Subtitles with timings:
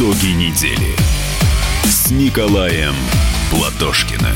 [0.00, 0.96] Итоги недели
[1.84, 2.94] с Николаем
[3.50, 4.32] Платошкиным.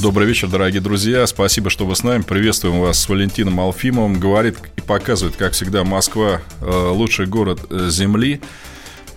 [0.00, 1.26] Добрый вечер, дорогие друзья.
[1.26, 2.22] Спасибо, что вы с нами.
[2.22, 4.18] Приветствуем вас с Валентином Алфимовым.
[4.18, 8.40] Говорит и показывает, как всегда, Москва э, лучший город э, Земли.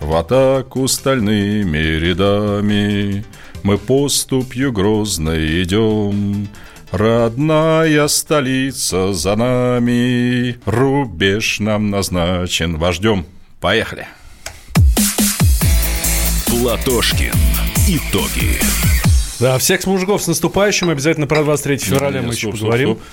[0.02, 3.24] В атаку стальными рядами
[3.64, 6.50] мы поступью грозной идем.
[6.92, 13.26] Родная столица за нами, рубеж нам назначен вождем.
[13.60, 14.08] Поехали!
[16.48, 17.34] Платошкин.
[17.90, 18.60] Итоги.
[19.40, 20.90] Да, всех мужиков с наступающим.
[20.90, 22.90] Обязательно про 23 февраля Нет, мы стоп, еще стоп, поговорим.
[22.96, 23.04] стоп.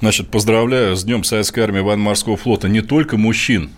[0.00, 3.70] Значит, поздравляю с Днем Советской Армии Военно-Морского флота не только мужчин,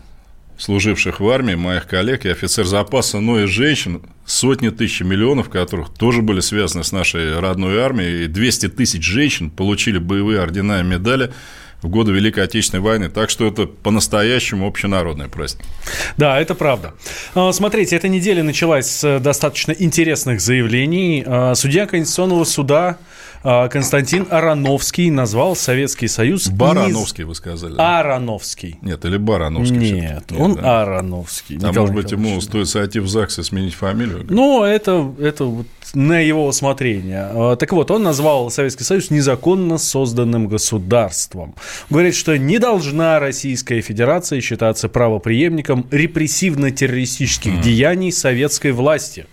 [0.60, 5.88] служивших в армии, моих коллег и офицер запаса, но и женщин, сотни тысяч миллионов которых
[5.91, 8.24] тоже были связаны с нашей родной армией.
[8.24, 11.32] И 200 тысяч женщин получили боевые ордена и медали
[11.82, 13.09] в годы Великой Отечественной войны.
[13.09, 15.65] Так что это по-настоящему общенародный праздник.
[16.18, 16.95] Да, это правда.
[17.34, 21.24] А, Смотрите, эта неделя началась с достаточно интересных заявлений.
[21.27, 22.99] А, Судья Конституционного суда
[23.43, 26.49] Константин Ароновский назвал Советский Союз...
[26.49, 27.74] Барановский, вы сказали.
[27.79, 28.79] Ароновский.
[28.83, 29.77] Нет, или Барановский.
[29.77, 30.41] Нет, всё-таки.
[30.41, 30.83] он да?
[30.83, 31.57] Ароновский.
[31.57, 32.45] А Николай может быть, ему Николаевич.
[32.45, 34.27] стоит сойти в ЗАГС и сменить фамилию?
[34.29, 37.29] Ну, это, это вот на его усмотрение.
[37.33, 41.55] А, Так вот, он назвал Советский Союз незаконно созданным государством.
[41.88, 49.27] Говорит, что не должна Российская Федерация считаться правоприемником репрессивно-террористических деяний советской власти.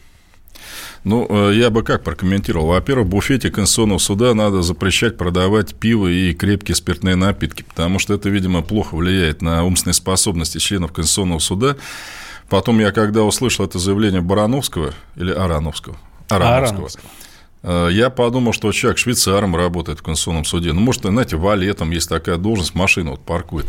[1.04, 2.68] Ну, э, я бы как прокомментировал.
[2.68, 8.14] Во-первых, в буфете Конституционного суда надо запрещать продавать пиво и крепкие спиртные напитки, потому что
[8.14, 11.76] это, видимо, плохо влияет на умственные способности членов Конституционного суда.
[12.50, 15.98] Потом я, когда услышал это заявление Барановского или Арановского,
[16.30, 16.90] Арановского,
[17.64, 20.74] э, я подумал, что человек швейцаром работает в Конституционном суде.
[20.74, 23.68] Ну, может, знаете, валетом есть такая должность, машину вот паркует.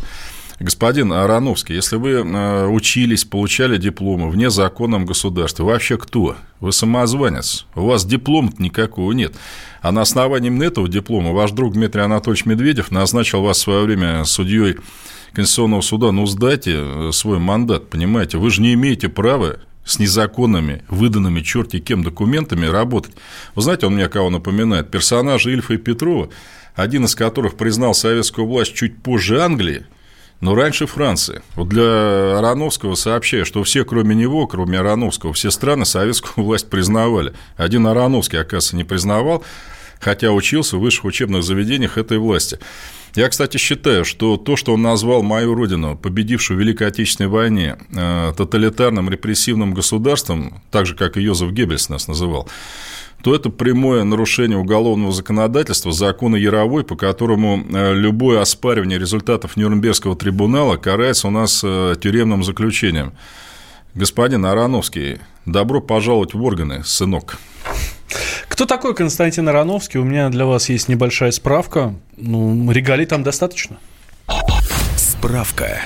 [0.60, 6.36] Господин Ароновский, если вы э, учились, получали дипломы вне законном государстве, вы вообще кто?
[6.58, 7.66] Вы самозванец.
[7.76, 9.36] У вас диплома никакого нет.
[9.82, 14.24] А на основании этого диплома ваш друг Дмитрий Анатольевич Медведев назначил вас в свое время
[14.24, 14.78] судьей
[15.32, 16.10] Конституционного суда.
[16.10, 18.38] Ну, сдайте э, свой мандат, понимаете?
[18.38, 23.14] Вы же не имеете права с незаконными, выданными черти кем документами работать.
[23.54, 24.90] Вы знаете, он мне кого напоминает?
[24.90, 26.30] Персонажа Ильфа и Петрова,
[26.74, 29.86] один из которых признал советскую власть чуть позже Англии,
[30.40, 31.42] но раньше Франции.
[31.56, 37.34] Вот для Ароновского сообщаю, что все, кроме него, кроме Ароновского, все страны советскую власть признавали.
[37.56, 39.44] Один Ароновский, оказывается, не признавал,
[40.00, 42.58] хотя учился в высших учебных заведениях этой власти.
[43.14, 47.76] Я, кстати, считаю, что то, что он назвал мою родину, победившую в Великой Отечественной войне,
[47.90, 52.48] э, тоталитарным репрессивным государством, так же, как и Йозеф Геббельс нас называл,
[53.22, 60.16] то это прямое нарушение уголовного законодательства, закона Яровой, по которому э, любое оспаривание результатов Нюрнбергского
[60.16, 63.12] трибунала карается у нас э, тюремным заключением.
[63.94, 67.38] Господин Ароновский, добро пожаловать в органы, сынок.
[68.48, 70.00] Кто такой Константин Ароновский?
[70.00, 71.94] У меня для вас есть небольшая справка.
[72.16, 73.78] Ну, регалий там достаточно.
[74.96, 75.82] Справка.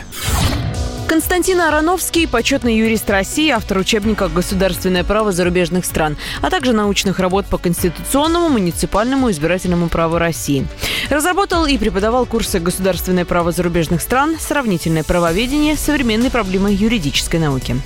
[1.22, 7.46] Константин Ароновский– почетный юрист России, автор учебника «Государственное право зарубежных стран», а также научных работ
[7.46, 10.66] по конституционному, муниципальному и избирательному праву России.
[11.10, 17.76] Разработал и преподавал курсы «Государственное право зарубежных стран», «Сравнительное правоведение», «Современные проблемы юридической науки».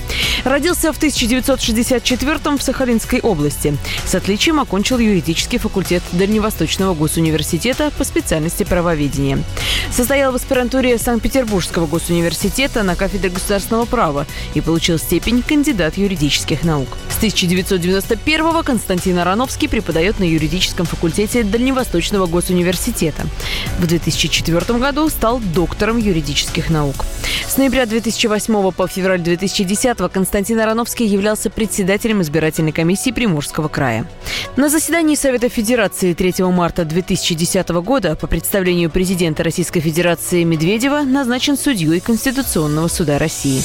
[0.44, 3.76] Родился в 1964 в Сахалинской области.
[4.06, 9.42] С отличием окончил юридический факультет Дальневосточного госуниверситета по специальности правоведения.
[9.92, 16.88] Состоял в аспирантуре Санкт-Петербургского госуниверситета на кафедре государственного права и получил степень кандидат юридических наук.
[17.08, 23.22] С 1991 Константин Ароновский преподает на юридическом факультете Дальневосточного госуниверситета.
[23.78, 26.96] В 2004 году стал доктором юридических наук.
[27.48, 34.06] С ноября 2008 по февраль 2010 Константин Ароновский являлся председателем избирательной комиссии Приморского края.
[34.56, 41.56] На заседании Совета Федерации 3 марта 2010 года по представлению президента Российской Федерации Медведева назначен
[41.56, 43.62] судьей Конституционного суда России.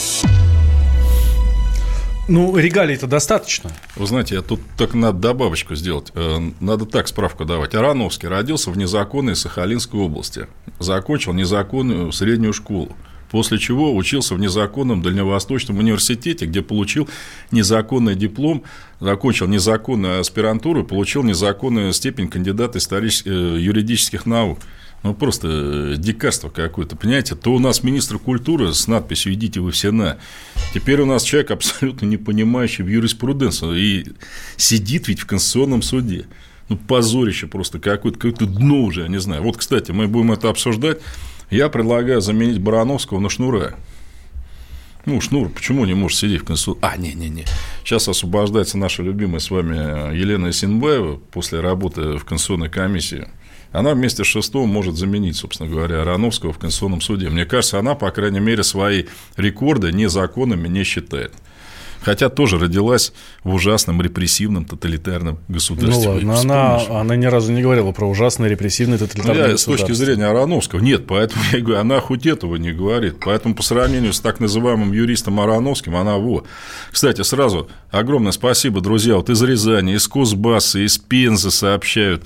[2.28, 3.72] Ну, регалий-то достаточно.
[3.96, 6.12] Вы знаете, я тут так надо добавочку сделать.
[6.16, 7.76] Э, Надо так справку давать.
[7.76, 10.48] Ароновский родился в незаконной Сахалинской области.
[10.80, 12.96] Закончил незаконную среднюю школу.
[13.32, 17.10] После чего учился в незаконном Дальневосточном университете, где получил
[17.50, 18.64] незаконный диплом,
[19.00, 24.60] закончил незаконную аспирантуру, получил незаконную степень кандидата исторических, э, юридических наук.
[25.04, 27.36] Ну, просто э, дикарство какое-то, понимаете?
[27.36, 30.18] То у нас министр культуры с надписью «Идите вы все на».
[30.74, 34.06] Теперь у нас человек абсолютно не понимающий в юриспруденции и
[34.58, 36.28] сидит ведь в Конституционном суде.
[36.70, 39.42] Ну, позорище просто какое-то, какое-то дно уже, я не знаю.
[39.42, 41.00] Вот, кстати, мы будем это обсуждать.
[41.50, 43.76] Я предлагаю заменить Барановского на Шнура.
[45.06, 46.80] Ну, Шнур, почему не может сидеть в Конституции?
[46.84, 47.46] А, не-не-не.
[47.84, 53.28] Сейчас освобождается наша любимая с вами Елена Синбаева после работы в Конституционной комиссии.
[53.72, 57.30] Она вместе с Шестовым может заменить, собственно говоря, Ароновского в Конституционном суде.
[57.30, 59.06] Мне кажется, она, по крайней мере, свои
[59.38, 61.34] рекорды незаконными не считает.
[62.02, 63.14] Хотя тоже родилась
[63.44, 66.10] в ужасном репрессивном тоталитарном государстве.
[66.10, 69.66] Ну ладно, она, она ни разу не говорила про ужасный репрессивный тоталитарный ну, я, С
[69.66, 73.18] точки зрения Ароновского, нет, поэтому я говорю, она хоть этого не говорит.
[73.24, 76.44] Поэтому по сравнению с так называемым юристом Ароновским, она во.
[76.92, 82.24] Кстати, сразу огромное спасибо, друзья, вот из Рязани, из Кузбасса, из Пензы сообщают,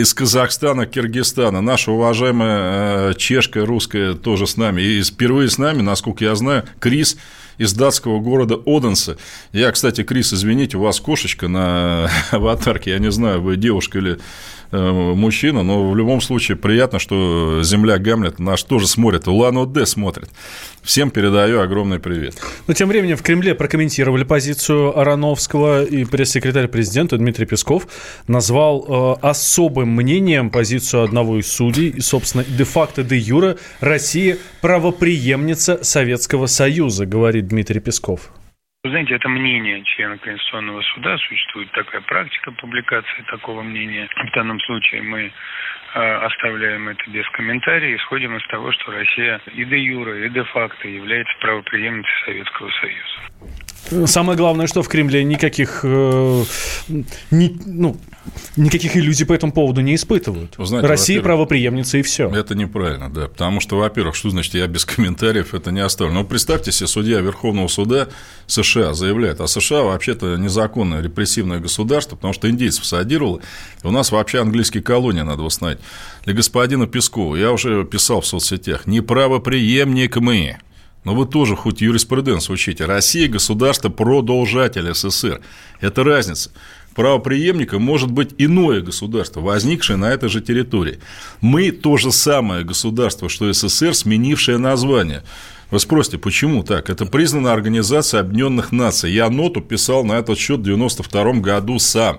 [0.00, 1.60] из Казахстана, Киргизстана.
[1.60, 4.82] Наша уважаемая э, чешка русская тоже с нами.
[4.82, 7.16] И впервые с нами, насколько я знаю, Крис
[7.58, 9.18] из датского города Оденса.
[9.52, 14.18] Я, кстати, Крис, извините, у вас кошечка на аватарке, я не знаю, вы девушка или
[14.70, 20.28] Э, мужчина, но в любом случае приятно, что земля Гамлет наш тоже смотрит, Улан-Удэ смотрит.
[20.82, 22.36] Всем передаю огромный привет.
[22.66, 27.88] Но тем временем в Кремле прокомментировали позицию Ароновского, и пресс-секретарь президента Дмитрий Песков
[28.26, 36.46] назвал э, особым мнением позицию одного из судей, и, собственно, де-факто де-юра Россия правоприемница Советского
[36.46, 38.30] Союза, говорит Дмитрий Песков.
[38.84, 44.08] Вы знаете, это мнение члена Конституционного суда, существует такая практика публикации такого мнения.
[44.14, 45.32] В данном случае мы
[45.94, 50.44] э, оставляем это без комментариев, исходим из того, что Россия и де юра, и де
[50.44, 53.67] факто является правоприемницей Советского Союза.
[54.06, 56.44] Самое главное, что в Кремле никаких, э,
[57.30, 57.96] ни, ну,
[58.56, 60.56] никаких иллюзий по этому поводу не испытывают.
[60.58, 62.28] Знаете, Россия правоприемница и все.
[62.28, 63.28] Это неправильно, да.
[63.28, 66.14] Потому что, во-первых, что значит я без комментариев это не оставлю.
[66.14, 68.08] Ну, представьте себе, судья Верховного суда
[68.46, 73.40] США заявляет, а США вообще-то незаконное репрессивное государство, потому что индейцев садировало.
[73.82, 75.80] У нас вообще английские колонии надо восстановить.
[76.24, 80.58] Для господина Пескова, я уже писал в соцсетях, не правоприемник мы.
[81.04, 82.84] Но вы тоже хоть юриспруденцию учите.
[82.84, 85.40] Россия– государство продолжатель СССР.
[85.80, 86.50] Это разница
[86.98, 90.98] правоприемником может быть иное государство, возникшее на этой же территории.
[91.40, 95.22] Мы то же самое государство, что СССР, сменившее название.
[95.70, 96.90] Вы спросите, почему так?
[96.90, 99.12] Это признана Организация Объединенных Наций.
[99.12, 102.18] Я ноту писал на этот счет в 1992 году сам.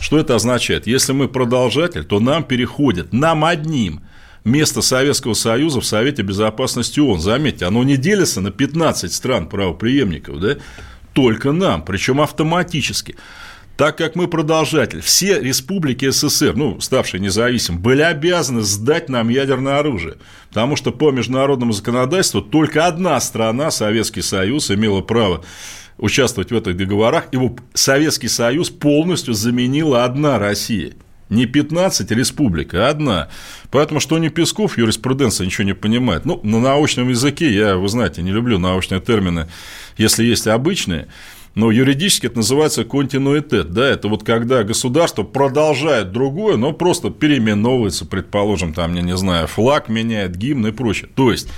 [0.00, 0.86] Что это означает?
[0.86, 4.00] Если мы продолжатель, то нам переходит, нам одним,
[4.44, 7.20] место Советского Союза в Совете Безопасности ООН.
[7.20, 10.56] Заметьте, оно не делится на 15 стран правоприемников, да?
[11.12, 13.16] только нам, причем автоматически
[13.80, 19.78] так как мы продолжатель, все республики СССР, ну, ставшие независимыми, были обязаны сдать нам ядерное
[19.78, 20.18] оружие,
[20.50, 25.42] потому что по международному законодательству только одна страна, Советский Союз, имела право
[25.96, 30.92] участвовать в этих договорах, его Советский Союз полностью заменила одна Россия.
[31.30, 33.28] Не 15 республик, а одна.
[33.70, 36.26] Поэтому, что не Песков, юриспруденция ничего не понимает.
[36.26, 39.46] Ну, на научном языке я, вы знаете, не люблю научные термины,
[39.96, 41.06] если есть обычные.
[41.54, 43.72] Но юридически это называется континуитет.
[43.72, 43.86] Да?
[43.86, 49.88] Это вот когда государство продолжает другое, но просто переименовывается, предположим, там, я не знаю, флаг
[49.88, 51.10] меняет, гимн и прочее.
[51.14, 51.48] То есть,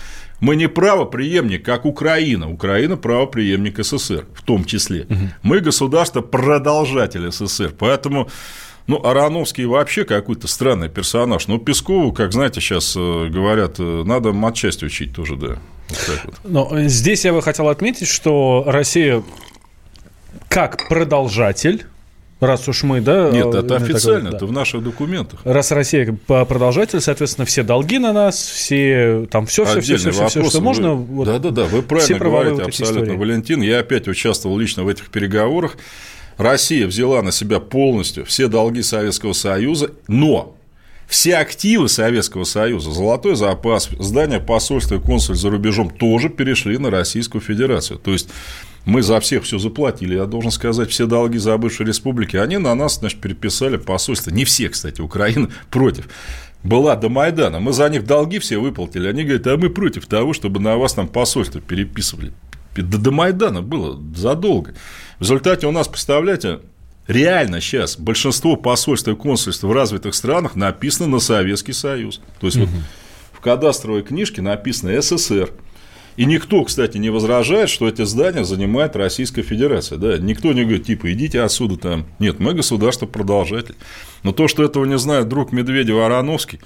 [0.42, 2.50] мы не правоприемник, как Украина.
[2.50, 5.06] Украина правоприемник СССР в том числе.
[5.08, 5.18] Угу.
[5.44, 7.72] Мы государство продолжатель СССР.
[7.78, 8.28] Поэтому
[8.88, 11.46] ну, Ароновский вообще какой-то странный персонаж.
[11.46, 15.58] Но Пескову, как знаете, сейчас э, говорят, э, надо матчасть учить тоже, да.
[15.88, 16.34] Вот вот.
[16.42, 19.22] Но здесь я бы хотел отметить, что Россия
[20.48, 21.86] как продолжатель
[22.42, 23.30] раз уж мы, да...
[23.30, 24.36] Нет, это официально, такой, да.
[24.36, 25.40] это в наших документах.
[25.44, 30.10] Раз Россия по продолжатель, соответственно, все долги на нас, все там все, все, все, все,
[30.10, 30.94] все, все, что можно.
[30.94, 33.62] Вы, да, да, да, вы правильно говорите, вот абсолютно, Валентин.
[33.62, 35.76] Я опять участвовал лично в этих переговорах.
[36.36, 40.56] Россия взяла на себя полностью все долги Советского Союза, но
[41.06, 46.90] все активы Советского Союза, золотой запас, здание посольства и консуль за рубежом тоже перешли на
[46.90, 47.98] Российскую Федерацию.
[47.98, 48.30] То есть
[48.84, 50.14] мы за всех все заплатили.
[50.14, 54.30] Я должен сказать, все долги за бывшие республики, они на нас, значит, переписали посольство.
[54.30, 56.08] Не все, кстати, Украина против.
[56.62, 57.60] Была до Майдана.
[57.60, 59.08] Мы за них долги все выплатили.
[59.08, 62.32] Они говорят, а мы против того, чтобы на вас там посольство переписывали.
[62.76, 64.74] Да до Майдана было задолго.
[65.18, 66.60] В результате у нас, представляете,
[67.06, 72.20] реально сейчас большинство посольств и консульств в развитых странах написано на Советский Союз.
[72.40, 72.66] То есть, угу.
[72.66, 72.74] вот
[73.32, 75.50] в кадастровой книжке написано СССР.
[76.16, 79.98] И никто, кстати, не возражает, что эти здания занимает Российская Федерация.
[79.98, 80.18] Да?
[80.18, 82.06] Никто не говорит, типа, идите отсюда там.
[82.18, 83.76] Нет, мы государство продолжатель.
[84.22, 86.60] Но то, что этого не знает друг Медведева Ароновский,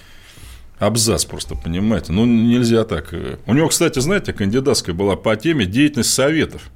[0.78, 2.12] абзац просто, понимаете.
[2.12, 3.14] Ну, нельзя так.
[3.46, 6.70] У него, кстати, знаете, кандидатская была по теме деятельность советов.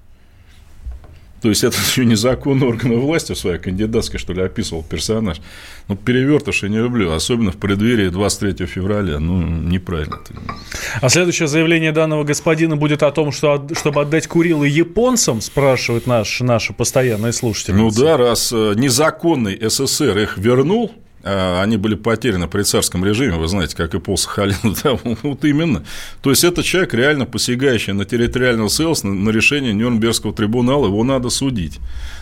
[1.41, 5.41] То есть это еще не закон органа власти в своей кандидатской, что ли, описывал персонаж.
[5.89, 9.19] Ну, перевертыш я не люблю, особенно в преддверии 23 февраля.
[9.19, 10.19] Ну, неправильно.
[11.01, 16.41] А следующее заявление данного господина будет о том, что чтобы отдать Курилы японцам, спрашивают наш,
[16.41, 17.75] наши постоянные слушатели.
[17.75, 23.37] Ну да, раз э, незаконный СССР их вернул, а, они были потеряны при царском режиме,
[23.37, 25.85] вы знаете, как и пол Сахалина, да, вот именно.
[26.23, 31.05] То есть, это человек, реально посягающий на территориальную целостность, на, на решение Нюрнбергского трибунала, его
[31.05, 31.79] надо судить.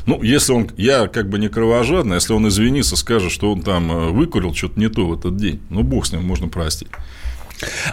[0.06, 3.90] Ну, если он, я как бы не кровожадный, если он извинится, скажет, что он там
[3.90, 6.88] э, выкурил что-то не то в этот день, ну, бог с ним, можно простить.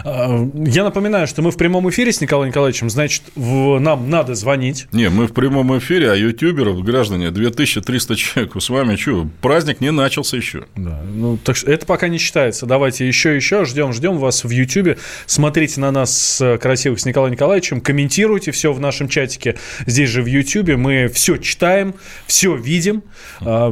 [0.04, 4.34] А, я напоминаю, что мы в прямом эфире с Николаем Николаевичем, значит, в, нам надо
[4.34, 4.86] звонить.
[4.92, 8.52] Не, мы в прямом эфире, а ютуберов, граждане, 2300 человек.
[8.56, 10.64] С вами что, праздник не начался еще.
[10.76, 12.66] Да, ну, так что это пока не считается.
[12.66, 14.98] Давайте еще, еще, ждем, ждем вас в ютубе.
[15.26, 19.56] Смотрите на нас красивых с Николаем Николаевичем, комментируйте все в нашем чатике.
[19.86, 21.94] Здесь же в ютубе мы все читаем,
[22.26, 23.02] все видим
[23.40, 23.70] а,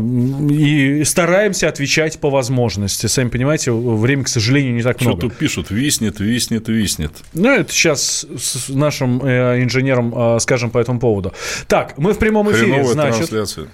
[0.50, 3.06] и стараемся отвечать по возможности.
[3.06, 5.18] Сами понимаете, время, к сожалению, не так много.
[5.18, 7.12] Что тут пишут, виснет, виснет, виснет.
[7.34, 11.32] Ну, это сейчас с нашим э, инженером э, скажем по этому поводу.
[11.68, 13.16] Так, мы в прямом эфире, Хреновая значит...
[13.18, 13.68] трансляция.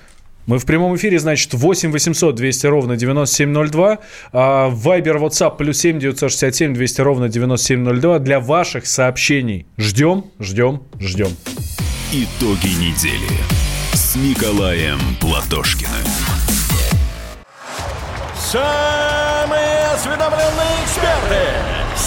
[0.47, 3.99] Мы в прямом эфире, значит, 8 800 200 ровно 9702.
[4.33, 8.19] А Вайбер, WhatsApp, плюс 7 967 200 ровно 9702.
[8.19, 9.67] Для ваших сообщений.
[9.77, 11.29] Ждем, ждем, ждем.
[12.13, 13.39] Итоги недели
[13.93, 15.91] с Николаем Платошкиным.
[18.37, 21.80] Самые осведомленные эксперты.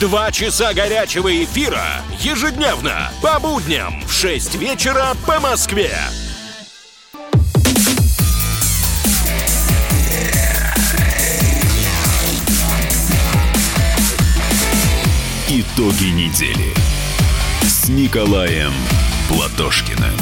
[0.00, 5.96] Два часа горячего эфира ежедневно по будням в 6 вечера по Москве.
[15.48, 16.74] Итоги недели
[17.62, 18.72] с Николаем
[19.28, 20.16] Платошкиным.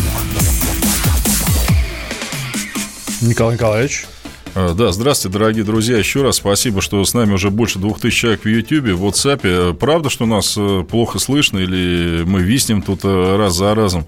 [3.23, 4.05] Николай Николаевич.
[4.55, 5.97] А, Да, здравствуйте, дорогие друзья.
[5.97, 9.75] Еще раз спасибо, что с нами уже больше двух тысяч человек в Ютьюбе, в WhatsApp.
[9.75, 14.07] Правда, что нас э, плохо слышно или мы виснем тут э, раз за разом?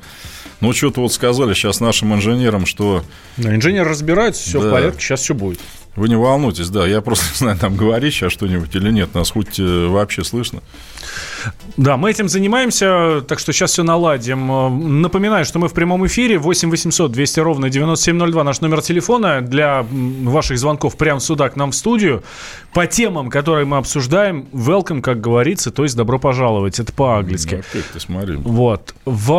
[0.61, 3.05] Ну, что-то вот сказали сейчас нашим инженерам, что...
[3.37, 4.69] Да, инженер разбирается, все Да.
[4.69, 5.61] в порядке, сейчас все будет.
[5.97, 9.31] Вы не волнуйтесь, да, я просто не знаю, там говорить сейчас что-нибудь или нет, нас
[9.31, 10.61] хоть э, вообще слышно.
[11.77, 14.51] Да, мы этим занимаемся, так что сейчас все наладим.
[14.51, 19.41] Э, Напоминаю, что мы в прямом эфире 8 800 200 ровно 9702 наш номер телефона
[19.41, 22.23] для ваших звонков прямо сюда к нам в студию.
[22.73, 26.81] По темам, которые мы обсуждаем, welcome, как говорится, то есть добро пожаловать.
[26.81, 27.55] Это по-английски.
[27.57, 28.37] Ну, Опять ты смотри.
[28.37, 28.95] Вот.
[29.05, 29.31] В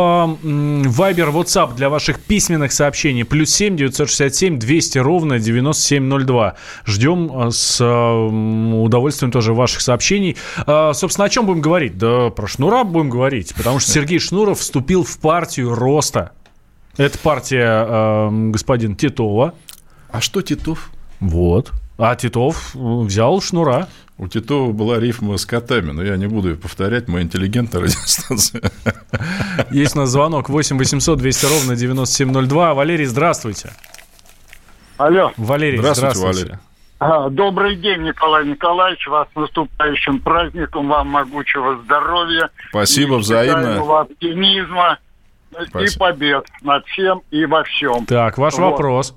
[0.42, 6.54] Viber, WhatsApp для ваших письменных сообщений плюс 7 967 200 ровно 9702.
[6.86, 10.36] Ждем э, с э, удовольствием тоже ваших сообщений.
[10.66, 11.95] А, Собственно, о чем будем говорить?
[11.96, 16.32] Да про Шнура будем говорить, потому что Сергей Шнуров вступил в партию роста.
[16.98, 19.54] Это партия э, господин Титова.
[20.10, 20.90] А что Титов?
[21.20, 21.72] Вот.
[21.96, 23.88] А Титов э, взял Шнура.
[24.18, 28.62] У Титова была рифма с котами, но я не буду ее повторять, мы интеллигентная радиостанция.
[29.70, 32.74] Есть у нас звонок 8 800 200 ровно 9702.
[32.74, 33.72] Валерий, здравствуйте.
[34.98, 35.32] Алло.
[35.38, 36.44] Валерий, Здравствуйте, здравствуйте.
[36.44, 36.60] Валерий.
[36.98, 39.06] А, Добрый день, Николай Николаевич.
[39.06, 40.88] Вас с наступающим праздником.
[40.88, 42.50] Вам могучего здоровья.
[42.70, 44.00] Спасибо, и взаимно.
[44.00, 44.98] оптимизма
[45.60, 46.06] и Спасибо.
[46.06, 48.06] побед над всем и во всем.
[48.06, 48.72] Так, ваш Вот.
[48.72, 49.14] вопрос.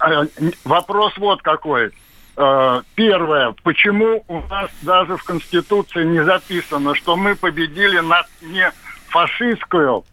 [0.00, 0.24] А,
[0.64, 1.90] Вопрос вот какой.
[2.36, 3.54] Э, Первое.
[3.62, 8.00] Почему у нас даже в Конституции не записано, что мы победили
[8.42, 8.70] не
[9.08, 10.04] фашистскую,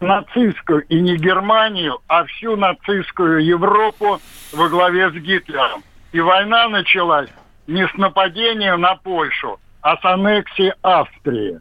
[0.00, 4.20] нацистскую и не Германию, а всю нацистскую Европу
[4.52, 5.82] во главе с Гитлером.
[6.12, 7.28] И война началась
[7.66, 11.60] не с нападения на Польшу, а с аннексии Австрии.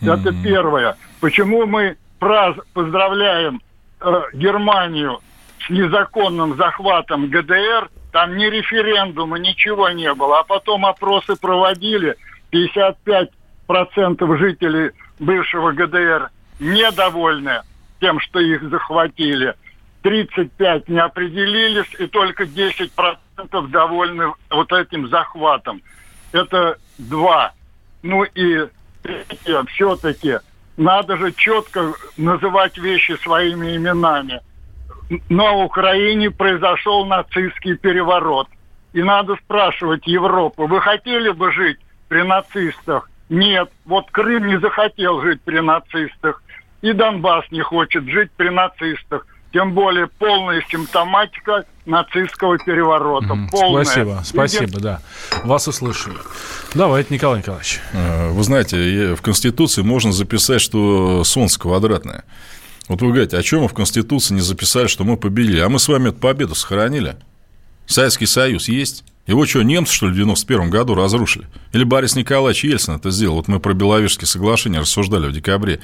[0.00, 0.96] Это первое.
[1.20, 3.60] Почему мы праз- поздравляем
[4.00, 5.20] э, Германию
[5.66, 10.40] с незаконным захватом ГДР, там ни референдума, ничего не было.
[10.40, 12.16] А потом опросы проводили,
[12.52, 13.28] 55%
[14.38, 16.30] жителей бывшего ГДР
[16.60, 17.62] недовольны
[18.00, 19.54] тем, что их захватили.
[20.02, 23.16] 35 не определились, и только 10%
[23.70, 25.82] довольны вот этим захватом.
[26.32, 27.52] Это два.
[28.02, 28.68] Ну и
[29.68, 30.38] все-таки
[30.76, 34.40] надо же четко называть вещи своими именами.
[35.28, 38.48] На Украине произошел нацистский переворот.
[38.92, 41.78] И надо спрашивать Европу, вы хотели бы жить
[42.08, 43.10] при нацистах?
[43.28, 43.70] Нет.
[43.84, 46.42] Вот Крым не захотел жить при нацистах.
[46.80, 49.26] И Донбасс не хочет жить при нацистах.
[49.52, 53.34] Тем более полная симптоматика нацистского переворота.
[53.34, 53.48] Мгм.
[53.48, 53.84] Полная.
[53.84, 55.00] Спасибо, спасибо, да.
[55.44, 56.16] Вас услышали.
[56.74, 57.80] Давайте, Николай Николаевич.
[57.92, 62.24] Э, Вы знаете, в Конституции можно записать, что Солнце квадратное.
[62.88, 65.60] Вот вы говорите, а чем мы в Конституции не записали, что мы победили?
[65.60, 67.16] А мы с вами эту победу сохранили.
[67.86, 69.04] Советский Союз есть?
[69.26, 71.46] Его что, немцы, что ли, в 91 году разрушили?
[71.72, 73.36] Или Борис Николаевич Ельцин это сделал?
[73.36, 75.80] Вот мы про Беловежские соглашения рассуждали в декабре.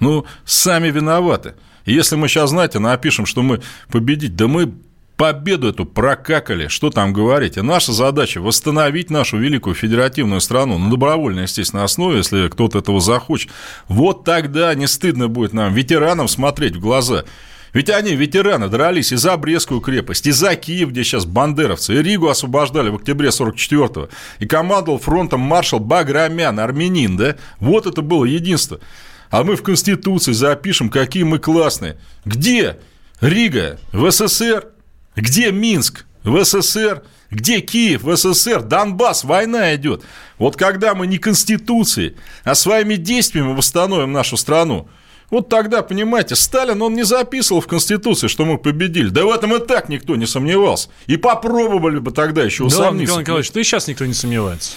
[0.00, 1.54] Ну, сами виноваты.
[1.84, 4.72] Если мы сейчас, знаете, напишем, что мы победить, да мы
[5.18, 7.56] победу эту прокакали, что там говорить.
[7.56, 13.00] И наша задача восстановить нашу великую федеративную страну на добровольной, естественно, основе, если кто-то этого
[13.00, 13.50] захочет.
[13.88, 17.24] Вот тогда не стыдно будет нам, ветеранам, смотреть в глаза.
[17.72, 22.02] Ведь они, ветераны, дрались и за Брестскую крепость, и за Киев, где сейчас бандеровцы, и
[22.02, 27.36] Ригу освобождали в октябре 44-го, и командовал фронтом маршал Баграмян, армянин, да?
[27.60, 28.80] Вот это было единство.
[29.30, 31.98] А мы в Конституции запишем, какие мы классные.
[32.24, 32.78] Где
[33.20, 34.68] Рига в СССР?
[35.16, 37.02] Где Минск в СССР?
[37.30, 38.62] Где Киев в СССР?
[38.62, 40.02] Донбасс, война идет.
[40.38, 44.88] Вот когда мы не Конституцией, а своими действиями восстановим нашу страну,
[45.30, 49.10] вот тогда, понимаете, Сталин, он не записывал в Конституции, что мы победили.
[49.10, 50.88] Да в этом и так никто не сомневался.
[51.06, 53.02] И попробовали бы тогда еще Да ладно, усомниться.
[53.02, 54.72] Николай Николаевич, да и сейчас никто не сомневается.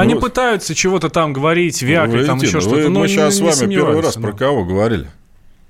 [0.00, 2.88] Они Ну, пытаются чего-то там говорить, вякать, там еще вы- что-то.
[2.88, 4.36] но мы не- сейчас с вами первый раз сомневаются, про ну.
[4.36, 5.06] кого говорили?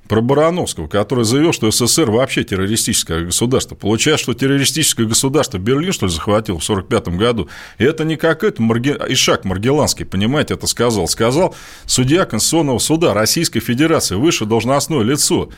[0.08, 3.76] Про Барановского, который заявил, что СССР вообще террористическое государство.
[3.76, 7.48] Получается, что террористическое государство Берлин, что ли, захватил в 1945 году.
[7.78, 8.98] И это не какой-то Марге...
[9.08, 11.06] Ишак Маргеланский, понимаете, это сказал.
[11.06, 11.54] Сказал
[11.86, 15.48] судья Конституционного суда Российской Федерации, высшее должностное лицо.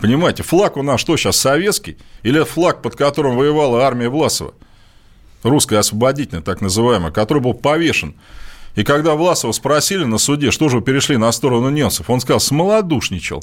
[0.00, 1.96] Понимаете, флаг у нас что сейчас, советский?
[2.24, 4.54] Или флаг, под которым воевала армия Власова?
[5.42, 8.14] Русская освободительная, так называемая, который был повешен.
[8.76, 12.40] И когда Власова спросили на суде, что же вы перешли на сторону немцев, он сказал,
[12.40, 13.42] смолодушничал.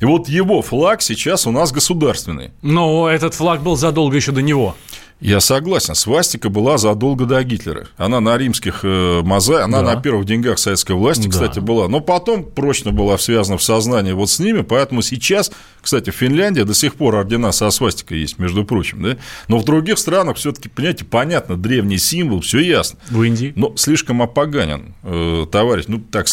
[0.00, 2.50] И вот его флаг сейчас у нас государственный.
[2.62, 4.74] Но этот флаг был задолго еще до него.
[5.22, 7.86] Я согласен, свастика была задолго до Гитлера.
[7.96, 9.94] Она на римских э, мозаиках, она Да.
[9.94, 11.30] на первых деньгах советской власти, Да.
[11.30, 11.86] кстати, была.
[11.86, 16.62] Но потом прочно была связана в сознании вот с ними, поэтому сейчас, кстати, в Финляндии
[16.62, 19.16] до сих пор ордена со свастикой есть, между прочим, да?
[19.46, 22.98] Но в других странах все-таки, понимаете, понятно, древний символ, все ясно.
[23.08, 23.52] В Индии.
[23.54, 25.84] Но слишком опоганен, э, товарищ.
[25.86, 26.26] Ну, так,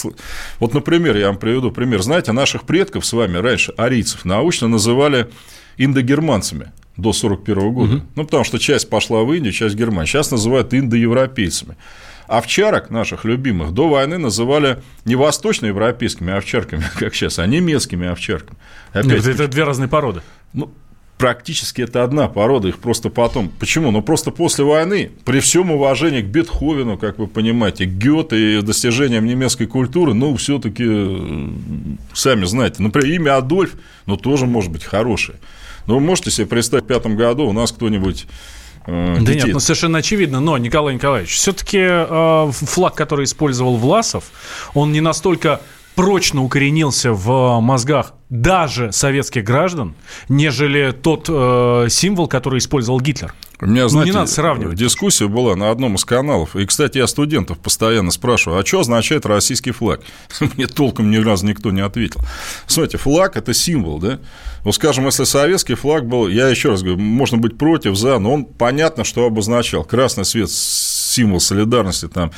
[0.60, 2.02] вот, например, я вам приведу пример.
[2.02, 5.30] Знаете, наших предков с вами раньше, арийцев, научно называли
[5.80, 8.04] индогерманцами до 1941 года.
[8.16, 10.06] Ну, потому что часть пошла в Индию, часть в Германию.
[10.06, 11.76] Сейчас называют индоевропейцами.
[12.28, 18.58] Овчарок наших любимых до войны называли не восточноевропейскими овчарками, как сейчас, а немецкими овчарками.
[18.94, 20.22] Нет, Опять, это две разные породы.
[20.54, 20.72] ну,
[21.20, 23.50] практически это одна порода, их просто потом...
[23.60, 23.92] Почему?
[23.92, 28.62] Ну, просто после войны, при всем уважении к Бетховену, как вы понимаете, к Гёте и
[28.62, 30.86] достижениям немецкой культуры, ну, все-таки,
[32.14, 35.38] сами знаете, например, имя Адольф, ну, тоже может быть хорошее.
[35.88, 38.28] Но вы можете себе представить, в пятом году у нас кто-нибудь
[38.86, 40.40] э, Да нет, ну совершенно очевидно.
[40.40, 41.88] Но, Николай Николаевич, все-таки
[42.66, 44.26] флаг, который использовал Власов,
[44.74, 45.62] он не настолько
[46.00, 49.96] прочно укоренился в мозгах даже советских граждан,
[50.30, 53.34] нежели тот э, символ, который использовал Гитлер.
[53.60, 54.78] У меня, Ну, знаете, не надо сравнивать.
[54.78, 56.56] дискуссия была на одном из каналов.
[56.56, 60.00] И, кстати, я студентов постоянно спрашиваю, а что означает российский флаг?
[60.56, 62.22] Мне толком ни разу никто не ответил.
[62.66, 64.20] Смотрите, флаг– это символ, да?
[64.64, 68.34] Вот, скажем, если советский флаг был, я еще раз говорю, можно быть против, за, но
[68.34, 69.84] он понятно, что обозначал.
[69.84, 70.50] Красный свет–
[71.10, 72.32] символ солидарности там,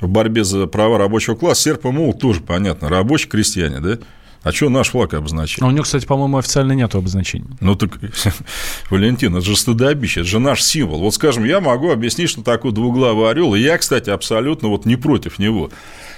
[0.00, 1.62] в борьбе за права рабочего класса.
[1.62, 2.88] Серп и молот тоже понятно.
[2.88, 3.98] Рабочие крестьяне, да?
[4.42, 5.62] А что наш флаг обозначает?
[5.62, 7.46] А у него, кстати, по-моему, официально нету обозначения.
[7.60, 7.98] Ну так,
[8.90, 11.00] Валентин, это же стыдобище, это же наш символ.
[11.00, 14.96] Вот, скажем, я могу объяснить, что такое двуглавый орел, и я, кстати, абсолютно вот не
[14.96, 15.70] против него.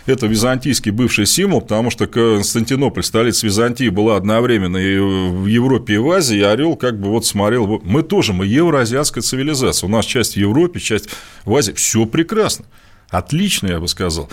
[0.06, 5.98] Это византийский бывший символ, потому что Константинополь, столица Византии, была одновременно и в Европе, и
[5.98, 7.80] в Азии, и орел как бы вот смотрел.
[7.82, 9.86] Мы тоже, мы евроазиатская цивилизация.
[9.86, 11.08] У нас часть в Европе, часть
[11.44, 11.72] в Азии.
[11.72, 12.66] Все прекрасно.
[13.14, 14.28] Отлично, я бы сказал.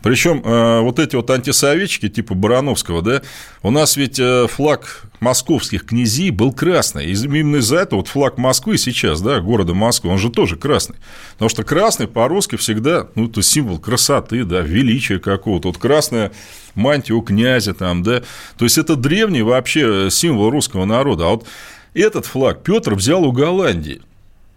[0.00, 3.20] Причем э, вот эти вот антисоветчики типа Барановского, да,
[3.62, 7.04] у нас ведь э, флаг московских князей был красный.
[7.04, 10.96] И именно из-за этого вот флаг Москвы сейчас, да, города Москвы, он же тоже красный.
[11.32, 15.68] Потому что красный по-русски всегда, ну, это символ красоты, да, величия какого-то.
[15.68, 16.32] Вот красная
[16.74, 18.22] мантия у князя там, да.
[18.56, 21.26] То есть это древний вообще символ русского народа.
[21.26, 21.46] А вот
[21.92, 24.00] этот флаг Петр взял у Голландии.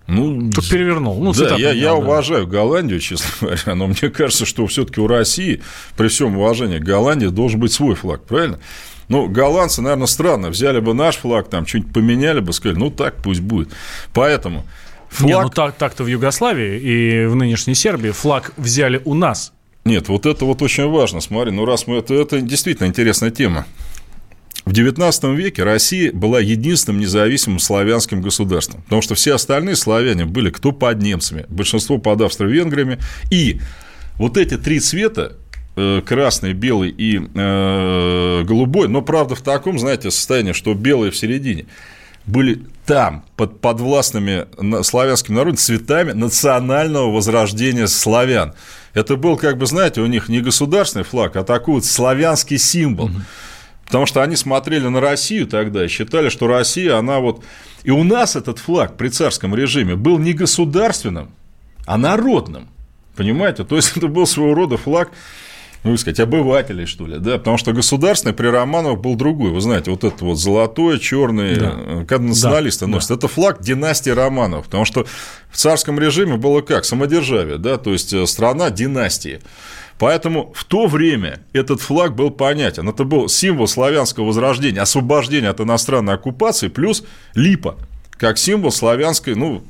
[0.08, 1.22] Ну, Тут перевернул.
[1.22, 5.62] Ну, да, я, я уважаю Голландию, честно говоря, но мне кажется, что все-таки у России,
[5.98, 8.60] при всем уважении Голландии, должен быть свой флаг, правильно?
[9.08, 10.50] Ну, голландцы, наверное, странно.
[10.50, 13.70] Взяли бы наш флаг, там что-нибудь поменяли бы, сказали, ну так пусть будет.
[14.14, 14.66] Поэтому
[15.10, 15.30] Флаг...
[15.30, 19.54] Не, ну так, так-то в Югославии и в нынешней Сербии флаг взяли у нас.
[19.86, 21.22] Нет, вот это вот очень важно.
[21.22, 21.98] Смотри, ну раз мы...
[21.98, 23.66] Это, это действительно интересная тема.
[24.66, 30.50] В XIX веке Россия была единственным независимым славянским государством, потому что все остальные славяне были
[30.50, 32.98] кто под немцами, большинство под австро-венграми,
[33.30, 33.62] и
[34.18, 35.34] вот эти три цвета
[35.76, 41.16] э, красный, белый и э, голубой, но правда в таком, знаете, состоянии, что белый в
[41.16, 41.68] середине,
[42.26, 44.48] были там, под подвластными
[44.82, 48.54] славянским народом, цветами национального возрождения славян.
[48.96, 53.06] Это был, как бы, знаете, у них не государственный флаг, а такой вот славянский символ.
[53.06, 53.22] Угу.
[53.86, 57.44] Потому что они смотрели на Россию тогда и считали, что Россия, она вот...
[57.84, 61.30] И у нас этот флаг при царском режиме был не государственным,
[61.86, 62.68] а народным.
[63.16, 63.64] Понимаете?
[63.64, 65.12] То есть, это был своего рода флаг
[65.86, 69.92] ну, сказать, обывателей, что ли, да, потому что государственный при Романовых был другой, вы знаете,
[69.92, 71.74] вот это вот золотое, черное, да.
[71.76, 73.16] Э, когда националисты да, носят, да.
[73.16, 75.06] это флаг династии Романовых, потому что
[75.52, 79.42] в царском режиме было как, самодержавие, да, то есть э, страна династии.
[79.98, 82.90] Поэтому в то время этот флаг был понятен.
[82.90, 87.04] Это был символ славянского возрождения, освобождения от иностранной оккупации, плюс
[87.34, 87.78] липа,
[88.18, 89.64] как символ славянской, ну,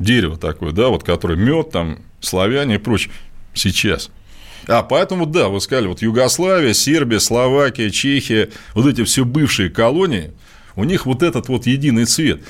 [0.00, 3.12] дерево такое, да, вот, которое мед, там, славяне и прочее.
[3.54, 4.10] Сейчас.
[4.66, 10.32] А, поэтому, да, вы сказали, вот Югославия, Сербия, Словакия, Чехия, вот эти все бывшие колонии,
[10.76, 12.42] у них вот этот вот единый цвет.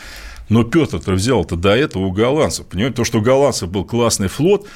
[0.48, 2.66] Но Петр-то взял-то до этого у голландцев.
[2.66, 4.66] Понимаете, то, что у голландцев был классный флот,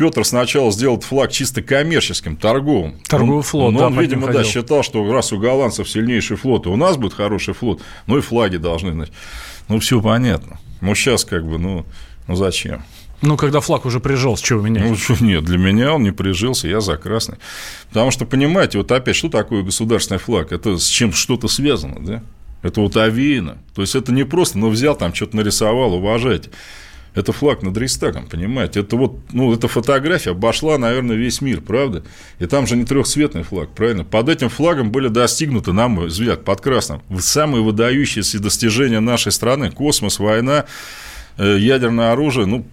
[0.00, 2.94] Петр сначала сделал флаг чисто коммерческим, торговым.
[3.06, 6.70] Торговый флот, но да, он, видимо, да, считал, что раз у голландцев сильнейший флот, и
[6.70, 8.92] у нас будет хороший флот, ну и флаги должны.
[8.92, 9.12] Значит.
[9.68, 10.58] Ну, все понятно.
[10.80, 11.84] Ну, сейчас как бы, ну,
[12.26, 12.82] ну зачем?
[13.20, 14.88] Ну, когда флаг уже прижился, чего менять?
[14.88, 17.36] Ну, что, нет, для меня он не прижился, я за красный.
[17.90, 20.50] Потому что, понимаете, вот опять, что такое государственный флаг?
[20.50, 22.22] Это с чем что-то связано, да?
[22.62, 23.58] Это вот овеяно.
[23.74, 26.48] То есть, это не просто, ну, взял там, что-то нарисовал, уважайте.
[27.14, 28.80] Это флаг над Рейстагом, понимаете?
[28.80, 32.04] Это вот, ну, эта фотография обошла, наверное, весь мир, правда?
[32.38, 34.04] И там же не трехцветный флаг, правильно?
[34.04, 39.70] Под этим флагом были достигнуты, на мой взгляд, под красным, самые выдающиеся достижения нашей страны.
[39.70, 40.66] Космос, война,
[41.36, 42.64] э, ядерное оружие, ну,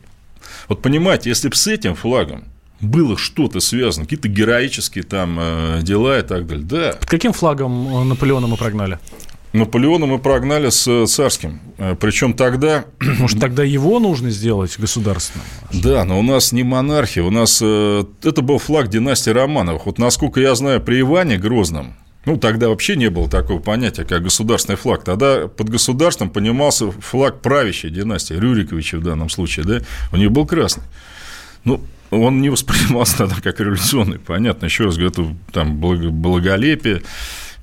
[0.67, 2.43] вот понимаете, если бы с этим флагом
[2.79, 6.93] было что-то связано, какие-то героические там э, дела и так далее, да.
[6.99, 8.99] Под каким флагом э, Наполеона мы прогнали?
[9.53, 11.61] Наполеона мы прогнали с царским.
[11.77, 12.85] Э, Причем тогда...
[13.19, 15.45] Может, тогда его нужно сделать государственным?
[15.71, 17.61] Да, но у нас не монархия, у нас...
[17.61, 19.85] Это был флаг династии Романовых.
[19.85, 21.95] Вот насколько я знаю, при Иване Грозном,
[22.27, 25.05] ну, тогда вообще не было такого понятия, как государственный флаг.
[25.05, 29.79] Тогда под государством понимался флаг правящей династии, Рюриковича в данном случае, да,
[30.11, 30.83] у них был красный.
[31.63, 31.81] Ну,
[32.11, 37.01] он не воспринимался тогда как революционный, понятно, еще раз говорю, это там благолепие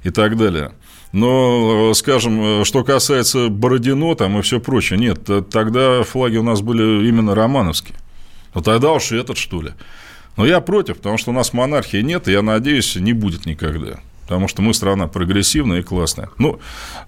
[0.03, 0.73] и так далее.
[1.14, 7.07] Но, скажем, что касается Бородино там и все прочее, нет, тогда флаги у нас были
[7.09, 7.96] именно романовские.
[8.53, 9.70] Ну, тогда уж и этот, что ли.
[10.37, 14.00] Но я против, потому что у нас монархии нет, и я надеюсь, не будет никогда
[14.25, 16.31] потому что мы страна прогрессивная и классная.
[16.39, 16.59] Ну,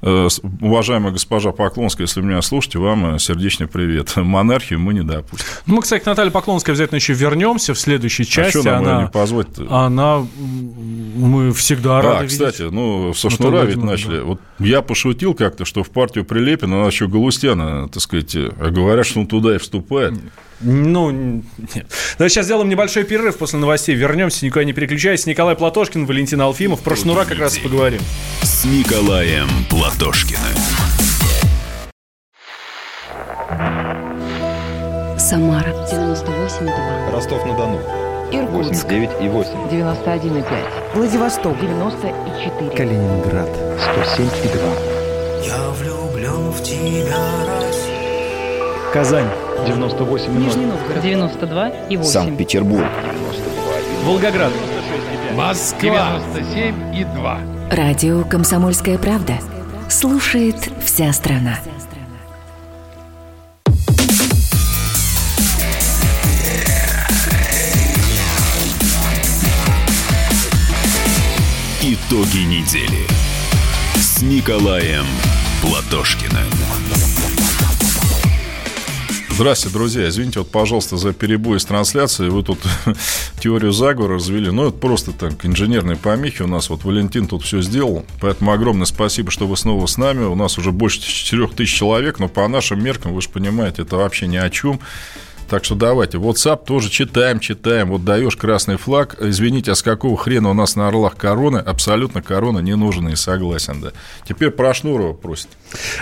[0.03, 0.29] э,
[0.61, 4.13] уважаемая госпожа Поклонская, если меня слушаете, вам э, сердечный привет.
[4.17, 5.47] Монархию мы не допустим.
[5.67, 8.59] Ну, мы, кстати, к Наталье Поклонской обязательно еще вернемся в следующей а части.
[8.59, 9.67] А что нам она, не позвать -то?
[9.71, 10.27] Она...
[10.37, 12.73] Мы всегда рады А, кстати, видеть.
[12.73, 14.19] ну, со Шнура ведь начали.
[14.19, 14.25] Да.
[14.25, 19.07] Вот я пошутил как-то, что в партию Прилепина надо еще Галустяна, так сказать, а говорят,
[19.07, 20.15] что он туда и вступает.
[20.61, 21.87] Ну, нет.
[22.19, 23.95] Давай сейчас сделаем небольшой перерыв после новостей.
[23.95, 25.29] Вернемся, никуда не переключайся.
[25.29, 26.81] Николай Платошкин, Валентин Алфимов.
[26.81, 28.01] Про шнура как раз поговорим.
[28.43, 30.41] С Николаем Платошкиным.
[35.19, 37.13] Самара 98,2.
[37.13, 37.81] Ростов-на-Дону.
[38.33, 38.87] Иркутск.
[38.87, 39.71] 89,8.
[39.71, 40.95] 91,5.
[40.95, 41.61] Владивосток.
[41.61, 42.71] 94.
[42.71, 43.49] Калининград.
[43.79, 45.47] 107,2.
[45.47, 47.66] Я влюблен в тебя.
[48.97, 49.29] Казань.
[49.67, 51.03] 98 Нижний Новгород.
[51.03, 52.11] 92 и 8.
[52.11, 52.87] Санкт-Петербург.
[54.05, 54.53] Волгоград.
[55.35, 56.19] Москва.
[56.35, 57.41] 97 и 2.
[57.73, 59.35] Радио «Комсомольская правда».
[59.91, 61.59] Слушает вся страна.
[71.83, 73.07] Итоги недели
[73.97, 75.05] с Николаем
[75.61, 76.76] Платошкиным.
[79.37, 80.09] Здравствуйте, друзья.
[80.09, 82.31] Извините, вот, пожалуйста, за перебой с трансляцией.
[82.31, 82.59] Вы тут
[83.39, 84.51] теорию заговора развели.
[84.51, 86.41] Ну, это просто так, инженерные помехи.
[86.41, 88.07] У нас вот Валентин тут все сделал.
[88.23, 90.25] Поэтому огромное спасибо, что вы снова с нами.
[90.25, 93.97] У нас уже больше 4 тысяч человек, но по нашим меркам, вы же понимаете, это
[93.97, 94.81] вообще ни о чем.
[95.49, 97.91] Так что давайте, WhatsApp тоже читаем, читаем.
[97.91, 99.17] Вот даешь красный флаг.
[99.21, 101.59] Извините, а с какого хрена у нас на Орлах короны?
[101.59, 103.93] Абсолютно корона не нужна и согласен, да.
[104.29, 105.49] Теперь про Шнурова просит.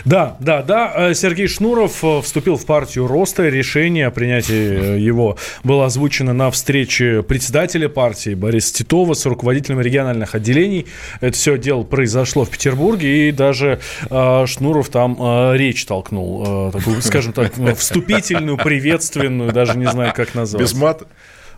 [0.07, 1.11] Да, да, да.
[1.11, 3.49] Э, Сергей Шнуров э, вступил в партию роста.
[3.49, 9.81] Решение о принятии э, его было озвучено на встрече председателя партии Бориса Титова с руководителем
[9.81, 10.87] региональных отделений.
[11.21, 17.53] Это все дело произошло в Петербурге, и даже Шнуров там речь толкнул, такую, скажем так,
[17.77, 20.63] вступительную, приветственную, даже не знаю, как назвать.
[20.63, 21.07] Без мата?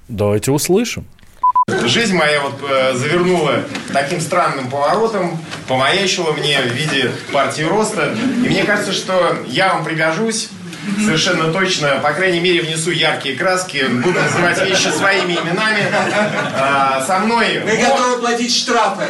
[0.09, 1.07] Давайте услышим.
[1.85, 5.37] Жизнь моя вот э, завернула таким странным поворотом,
[5.67, 8.15] помаячила мне в виде партии роста.
[8.45, 10.49] И мне кажется, что я вам пригожусь
[11.05, 15.83] совершенно точно, по крайней мере, внесу яркие краски, буду называть вещи своими именами.
[16.55, 17.63] А, со мной...
[17.65, 19.05] Мы готовы платить штрафы.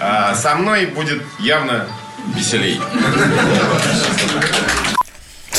[0.00, 1.86] А, со мной будет явно
[2.34, 2.80] веселей.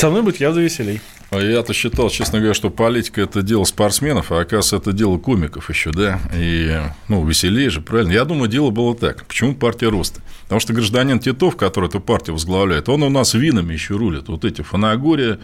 [0.04, 1.00] Со мной будет явно веселей.
[1.30, 5.70] А Я-то считал, честно говоря, что политика– это дело спортсменов, а оказывается, это дело комиков
[5.70, 8.12] еще, да, и, ну, веселее же, правильно?
[8.12, 9.24] Я думаю, дело было так.
[9.24, 10.20] Почему партия роста?
[10.42, 14.28] Потому что гражданин Титов, который эту партию возглавляет, он у нас винами еще рулит.
[14.28, 15.40] Вот эти Фанагория,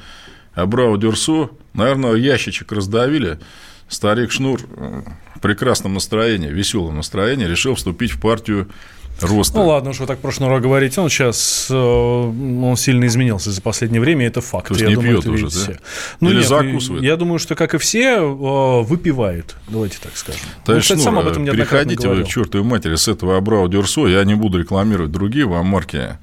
[0.52, 3.40] Абрау Дюрсо, наверное, ящичек раздавили,
[3.88, 4.60] старик Шнур
[5.36, 8.68] в прекрасном настроении, веселом настроении решил вступить в партию
[9.22, 9.58] роста.
[9.58, 11.00] Ну ладно, уж вы так про Шнура говорите.
[11.00, 14.68] Он сейчас э, он сильно изменился за последнее время, это факт.
[14.68, 15.50] То есть я не думаю, пьет уже, да?
[15.50, 15.78] все.
[16.20, 17.02] Ну, Или нет, закусывает?
[17.02, 19.56] Я думаю, что, как и все, э, выпивают.
[19.68, 20.42] Давайте так скажем.
[20.44, 23.68] Ну, Товарищ кстати, сам Шнур, об этом переходите вы к чертовой матери с этого Абрау
[23.68, 24.06] Дюрсо.
[24.06, 26.18] Я не буду рекламировать другие вам марки.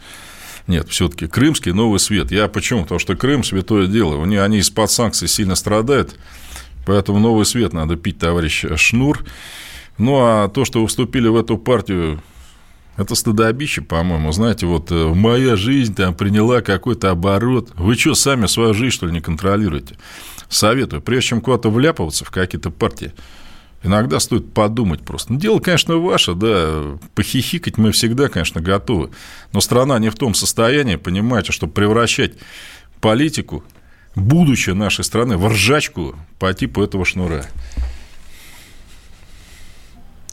[0.67, 2.31] Нет, все-таки крымский новый свет.
[2.31, 2.83] Я почему?
[2.83, 4.15] Потому что Крым святое дело.
[4.15, 6.15] У них они из-под санкций сильно страдают.
[6.85, 9.23] Поэтому новый свет надо пить, товарищ Шнур.
[9.97, 12.21] Ну, а то, что вы вступили в эту партию,
[12.97, 14.31] это стыдобище, по-моему.
[14.31, 17.69] Знаете, вот э, моя жизнь там приняла какой-то оборот.
[17.75, 19.97] Вы что, сами свою жизнь, что ли, не контролируете?
[20.49, 23.13] Советую, прежде чем куда-то вляпываться в какие-то партии,
[23.83, 25.33] иногда стоит подумать просто.
[25.33, 29.11] Ну, дело, конечно, ваше, да, похихикать мы всегда, конечно, готовы.
[29.53, 32.33] Но страна не в том состоянии, понимаете, чтобы превращать
[32.99, 33.63] политику,
[34.15, 37.45] будущее нашей страны, в ржачку по типу этого шнура.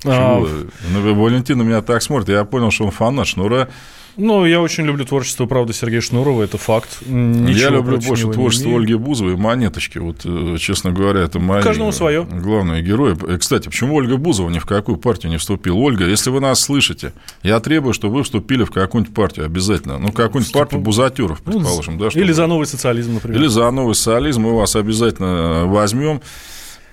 [0.04, 0.48] А, Чего?
[0.92, 3.68] Ну, Валентин на меня так смотрит, я понял, что он фанат шнура.
[4.16, 6.98] Ну, я очень люблю творчество, правда, Сергея Шнурова, это факт.
[7.04, 8.70] Ничего я люблю больше творчество.
[8.78, 9.98] Ольги Бузовой Монеточки.
[9.98, 12.22] Вот, э, честно говоря, это мои Каждому свое.
[12.22, 13.16] главные герои.
[13.34, 15.74] И, Кстати, почему Ольга Бузова ни в какую партию не вступила?
[15.74, 17.12] Ольга, если вы нас слышите,
[17.42, 19.98] я требую, чтобы вы вступили в какую-нибудь партию обязательно.
[19.98, 21.98] Ну, какую-нибудь партию бузатеров, предположим.
[21.98, 23.40] да, Ну, Или чтобы- за новый социализм, например.
[23.40, 26.20] Или за новый социализм мы вас обязательно возьмем.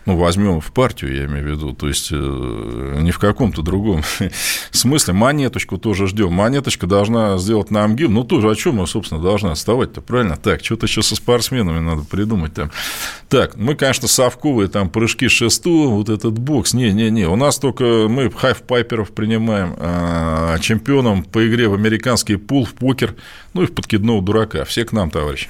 [0.06, 4.02] Ну, возьмем в партию, я имею в виду, то есть э, не в каком-то другом
[4.72, 5.14] смысле.
[5.14, 6.34] Монеточку тоже ждем.
[6.34, 8.16] Монеточка должна сделать нам гимн.
[8.16, 10.38] Ну, тоже о чем мы, собственно, должны отставать-то, правильно?
[10.38, 12.72] Так, что-то еще со спортсменами надо придумать там.
[13.30, 16.74] Так, мы, конечно, совковые там прыжки шесту, вот этот бокс.
[16.74, 22.74] Не-не-не, у нас только мы хаф-пайперов принимаем, а чемпионом по игре в американский пул, в
[22.74, 23.16] покер,
[23.54, 24.66] ну и в подкидного дурака.
[24.66, 25.50] Все к нам, товарищи.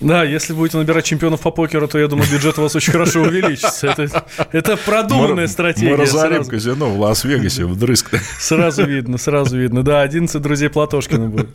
[0.00, 3.22] Да, если будете набирать чемпионов по покеру, то я думаю, бюджет у вас очень хорошо
[3.22, 3.88] увеличится.
[3.88, 5.90] Это, это продуманная Мы- стратегия.
[5.90, 6.50] Мы разорим сразу.
[6.50, 8.10] казино в Лас-Вегасе вдрызг.
[8.38, 9.82] Сразу видно, сразу видно.
[9.82, 11.48] Да, 11 друзей Платошкина будет.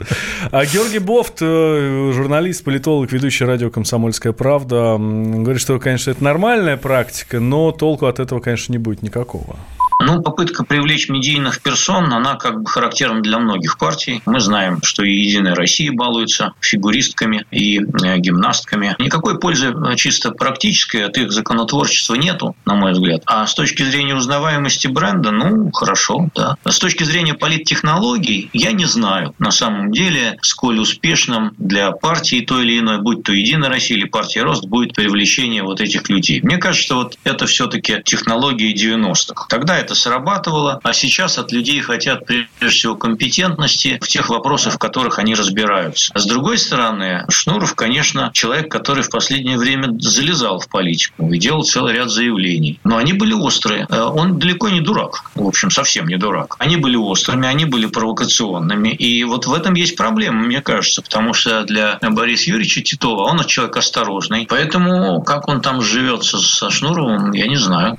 [0.52, 6.76] А Георгий Бофт, э, журналист, политолог, ведущий радио «Комсомольская правда», говорит, что, конечно, это нормальная
[6.76, 9.56] практика, но толку от этого, конечно, не будет никакого.
[10.06, 14.22] Ну, попытка привлечь медийных персон, она как бы характерна для многих партий.
[14.26, 18.98] Мы знаем, что и «Единая Россия» балуется фигуристками и э, гимнастками.
[19.00, 23.24] Никакой пользы э, чисто практической от их законотворчества нету, на мой взгляд.
[23.26, 26.58] А с точки зрения узнаваемости бренда, ну, хорошо, да.
[26.66, 32.66] С точки зрения политтехнологий, я не знаю, на самом деле, сколь успешным для партии той
[32.66, 36.42] или иной, будь то «Единая Россия» или партия «Рост», будет привлечение вот этих людей.
[36.42, 39.46] Мне кажется, вот это все-таки технологии 90-х.
[39.48, 44.78] Тогда это срабатывало, а сейчас от людей хотят прежде всего компетентности в тех вопросах, в
[44.78, 46.12] которых они разбираются.
[46.16, 51.64] С другой стороны, Шнуров, конечно, человек, который в последнее время залезал в политику и делал
[51.64, 52.80] целый ряд заявлений.
[52.84, 53.86] Но они были острые.
[53.90, 55.24] Э, Он далеко не дурак.
[55.36, 56.56] В общем, совсем не дурак.
[56.60, 58.90] Они были острыми, они были провокационными.
[58.90, 63.44] И вот в этом есть проблема, мне кажется, потому что для Бориса Юрьевича Титова он
[63.46, 64.48] человек осторожный.
[64.50, 67.98] Поэтому как он там живется со Шнуровым, я не знаю.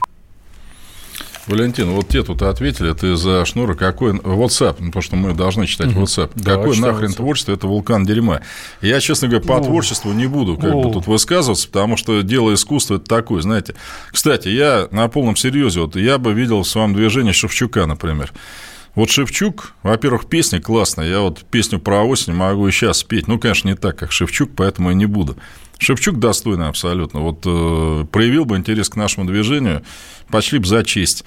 [1.46, 4.12] Валентин, вот те тут ответили, ты за шнура какой...
[4.12, 6.04] WhatsApp, ну, потому что мы должны читать Мгм.
[6.04, 6.30] WhatsApp.
[6.34, 7.16] Да, какое читаю нахрен WhatsApp.
[7.16, 7.52] творчество?
[7.52, 8.40] Это вулкан дерьма.
[8.80, 9.62] Я, честно говоря, по О.
[9.62, 10.92] творчеству не буду как бы О.
[10.92, 13.74] тут высказываться, потому что дело искусства– это такое, знаете.
[14.10, 18.32] Кстати, я на полном серьезе, вот я бы видел в своем движении Шевчука, например.
[18.94, 21.08] Вот Шевчук, во-первых, песня классная.
[21.08, 23.26] Я вот песню про осень могу и сейчас спеть.
[23.26, 25.36] Ну, конечно, не так, как Шевчук, поэтому и не буду.
[25.78, 27.20] Шевчук достойный абсолютно.
[27.20, 29.82] Вот э, проявил бы интерес к нашему движению,
[30.28, 31.24] пошли бы за честь.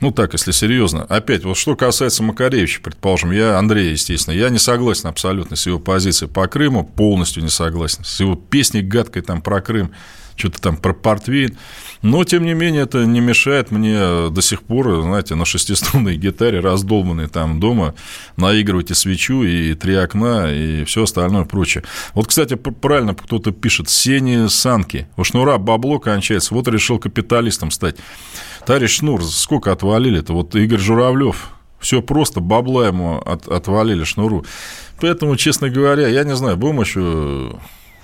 [0.00, 1.04] Ну, так, если серьезно.
[1.04, 5.78] Опять, вот что касается Макаревича, предположим, я, Андрей, естественно, я не согласен абсолютно с его
[5.78, 8.04] позицией по Крыму, полностью не согласен.
[8.04, 9.92] С его песней гадкой там про Крым,
[10.36, 11.56] что-то там про портвейн.
[12.02, 16.60] Но, тем не менее, это не мешает мне до сих пор, знаете, на шестиструнной гитаре,
[16.60, 17.94] раздолбанной там дома,
[18.36, 21.84] наигрывать и свечу, и три окна, и все остальное прочее.
[22.14, 27.96] Вот, кстати, правильно кто-то пишет, Сени Санки, у Шнура бабло кончается, вот решил капиталистом стать.
[28.66, 30.32] Товарищ Шнур, сколько отвалили-то?
[30.32, 34.44] Вот Игорь Журавлев, все просто, бабла ему от, отвалили Шнуру.
[35.00, 37.58] Поэтому, честно говоря, я не знаю, будем еще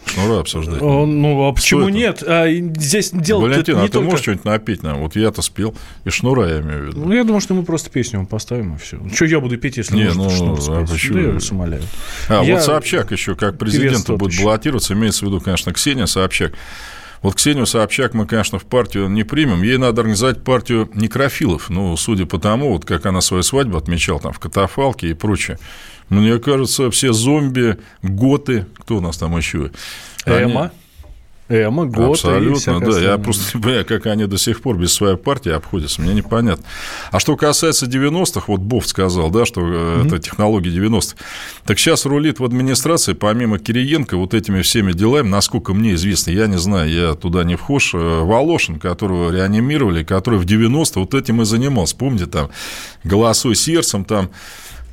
[0.06, 0.80] Шнура обсуждать.
[0.80, 2.22] Ну, а почему нет?
[2.26, 4.04] А, здесь дело Валентин, не а ты только...
[4.04, 4.98] можешь что-нибудь напеть нам?
[4.98, 7.00] Вот я-то спел, и Шнура я имею в виду.
[7.06, 8.98] Ну, я думаю, что мы просто песню вам поставим, и все.
[9.14, 10.90] Что я буду петь, если Не, ну, Шнур а спеть?
[10.90, 11.14] почему?
[11.14, 11.82] Да я вас умоляю.
[12.28, 16.52] А, Я вот Собчак еще как президент будет баллотироваться, имеется в виду, конечно, Ксения Собчак.
[17.22, 19.62] Вот Ксению Собчак мы, конечно, в партию не примем.
[19.62, 21.70] Ей надо организовать партию некрофилов.
[21.70, 25.58] Ну, судя по тому, вот как она свою свадьбу отмечала там в катафалке и прочее.
[26.12, 29.70] Мне кажется, все зомби, готы, кто у нас там еще?
[30.26, 30.70] Они- Эма.
[31.48, 32.86] Эма, Гота Абсолютно, да.
[32.86, 33.18] Я остальное.
[33.18, 36.00] просто не понимаю, как они до сих пор без своей партии обходятся.
[36.00, 36.64] Мне непонятно.
[37.10, 41.16] А что касается 90-х, вот Бофт сказал, да, что э, это технологии 90-х.
[41.66, 46.46] Так сейчас рулит в администрации, помимо Кириенко, вот этими всеми делами, насколько мне известно, я
[46.46, 51.42] не знаю, я туда не вхож, э, Волошин, которого реанимировали, который в 90 вот этим
[51.42, 51.96] и занимался.
[51.96, 52.50] Помните, там,
[53.04, 54.30] «Голосуй сердцем», там,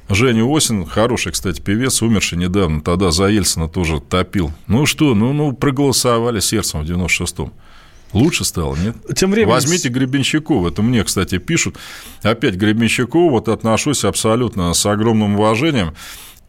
[0.09, 4.51] Женя Осин, хороший, кстати, певец, умерший недавно, тогда за Ельцина тоже топил.
[4.67, 7.53] Ну что, ну, ну проголосовали сердцем в 96-м.
[8.13, 8.95] Лучше стало, нет?
[9.15, 11.77] Тем временем- Возьмите Гребенщикова, это мне, кстати, пишут.
[12.23, 15.93] Опять Гребенщикова, вот отношусь абсолютно с огромным уважением.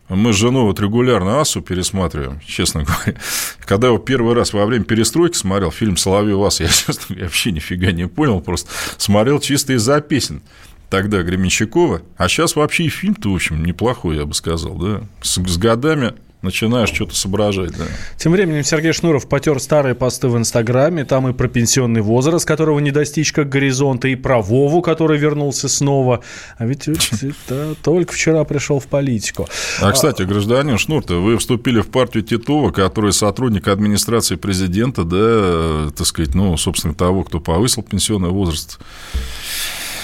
[0.09, 3.15] Мы с женой вот регулярно «Асу» пересматриваем, честно говоря.
[3.61, 7.25] Когда я его первый раз во время перестройки смотрел фильм «Соловей Ас», я, честно говоря,
[7.27, 10.43] вообще нифига не понял, просто смотрел чисто из-за песен
[10.91, 12.03] тогда Гременщикова.
[12.17, 15.03] А сейчас вообще и фильм-то, в общем, неплохой, я бы сказал, да.
[15.23, 17.85] С, с годами начинаешь что-то соображать, да.
[18.17, 21.05] Тем временем Сергей Шнуров потер старые посты в Инстаграме.
[21.05, 25.69] Там и про пенсионный возраст, которого не достичь как горизонта, и про Вову, который вернулся
[25.69, 26.21] снова.
[26.57, 29.49] А ведь это только вчера пришел в политику.
[29.81, 35.91] А, кстати, гражданин Шнур-то, вы вступили в партию Титова, который сотрудник администрации президента, да, э,
[35.97, 38.79] так сказать, ну, собственно, того, кто повысил пенсионный возраст.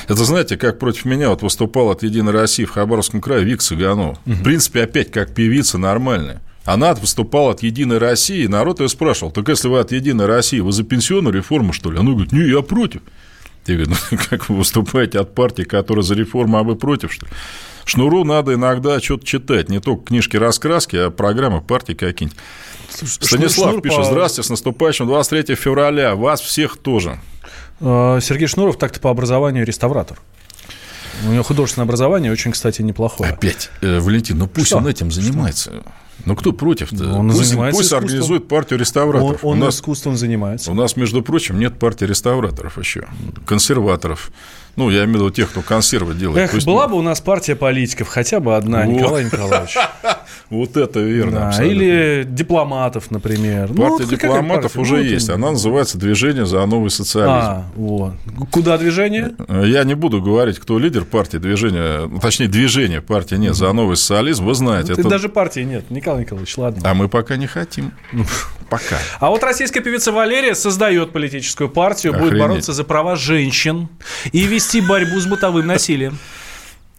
[0.09, 4.19] Это, знаете, как против меня вот выступал от «Единой России» в Хабаровском крае Вик Цыганов.
[4.25, 6.42] В принципе, опять как певица нормальная.
[6.64, 10.61] Она выступала от «Единой России», и народ ее спрашивал, так если вы от «Единой России»,
[10.61, 11.99] вы за пенсионную реформу, что ли?
[11.99, 13.03] Она говорит, не, я против.
[13.66, 17.27] Я говорю, ну, как вы выступаете от партии, которая за реформу, а вы против, что
[17.27, 17.33] ли?
[17.85, 22.38] Шнуру надо иногда что-то читать, не только книжки-раскраски, а программы партии какие-нибудь.
[22.90, 27.21] Станислав Шнур пишет, по- здравствуйте, с наступающим 23 февраля, вас всех тоже.
[27.81, 30.19] Э, Сергей Шнуров так-то по образованию реставратор.
[31.27, 33.31] У него художественное образование очень, кстати, неплохое.
[33.31, 34.79] Опять, э, Валентин, ну пусть Что?
[34.79, 35.73] он этим занимается.
[36.25, 37.12] Ну кто против-то?
[37.12, 38.05] Он пусть занимается пусть искусством.
[38.05, 39.45] организует партию Он, реставраторов.
[39.45, 40.71] он у, нас, искусством занимается.
[40.71, 43.07] у нас, между прочим, нет партии реставраторов еще.
[43.47, 44.31] Консерваторов.
[44.77, 46.39] Ну, я имею в виду тех, кто консервы делает.
[46.45, 48.93] Эх, Пусть- была бы у нас партия политиков, хотя бы одна, Во.
[48.93, 49.77] Николай Николаевич.
[50.49, 51.53] Вот это верно.
[51.57, 53.69] Да, или дипломатов, например.
[53.71, 54.79] Ну, Партия вот какая дипломатов партия?
[54.81, 55.29] уже Ну, есть.
[55.29, 57.33] вот, Она называется «Движение за новый социализм».
[57.33, 58.12] А, вот.
[58.53, 59.33] Куда движение?
[59.49, 63.97] Я не буду говорить, кто лидер партии движения, ну, точнее, движения партии нет, за новый
[63.97, 64.95] социализм, вы знаете.
[64.95, 66.81] Ты это- Даже партии нет, Николай Николаевич, ладно.
[66.89, 67.91] А мы пока не хотим.
[68.69, 68.99] Пока.
[69.21, 73.89] А вот российская певица Валерия создает политическую партию, будет бороться за права женщин
[74.33, 76.18] и вести борьбу с бытовым насилием.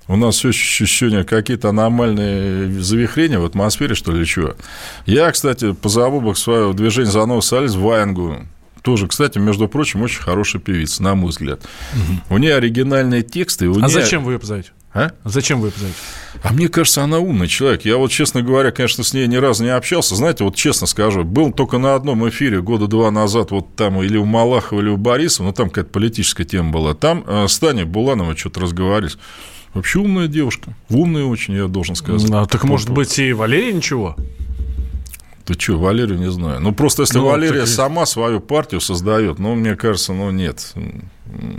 [0.07, 4.55] У нас все ощущение какие-то аномальные завихрения в атмосфере, что ли, чего.
[5.05, 8.45] Я, кстати, позову к своему движению за новый социализм Ваенгу.
[8.83, 11.59] Тоже, кстати, между прочим, очень хорошая певица, на мой взгляд.
[12.29, 13.67] У нее оригинальные тексты.
[13.67, 13.89] У А нее...
[13.89, 14.71] зачем вы ее позовете?
[14.93, 15.11] А?
[15.25, 15.97] Зачем вы позовете?
[16.41, 17.85] А мне кажется, она умный человек.
[17.85, 20.15] Я вот, честно говоря, конечно, с ней ни разу не общался.
[20.15, 24.17] Знаете, вот честно скажу, был только на одном эфире года два назад, вот там или
[24.17, 26.93] у Малахова, или у Борисова, ну, там какая-то политическая тема была.
[26.95, 29.17] Там э, с Таней Булановой что-то разговаривались.
[29.73, 30.73] Вообще умная девушка.
[30.89, 32.29] Умная очень, я должен сказать.
[32.31, 34.15] А, так может быть и Валерия ничего?
[35.47, 36.59] Ты что, Валерию не знаю.
[36.59, 40.73] Ну, просто если Ну, Валерия так сама свою партию создает, ну, мне кажется, ну, нет.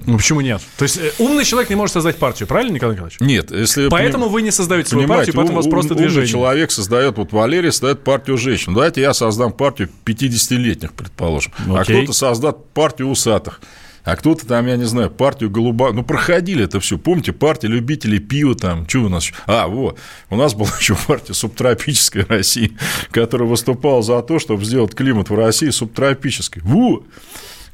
[0.06, 0.60] Ну почему нет?
[0.76, 3.18] То есть э, умный человек не может создать партию, правильно, Николай Николаевич?
[3.20, 3.88] Нет, если...
[3.88, 6.28] Поэтому поним- вы не создаете свою партию, поэтому у вас ум- просто умный движение.
[6.30, 8.74] человек создает, вот Валерий создает партию женщин.
[8.74, 11.52] Давайте я создам партию 50-летних, предположим.
[11.68, 12.02] А Окей.
[12.02, 13.60] кто-то создаст партию усатых.
[14.04, 15.92] А кто-то там, я не знаю, партию голуба...
[15.92, 16.98] Ну, проходили это все.
[16.98, 18.88] Помните, партия любителей пива там.
[18.88, 19.30] Что у нас?
[19.46, 19.98] А, вот.
[20.30, 22.72] У нас была еще партия субтропической России,
[23.10, 26.62] которая выступала за то, чтобы сделать климат в России субтропической.
[26.62, 27.02] Во!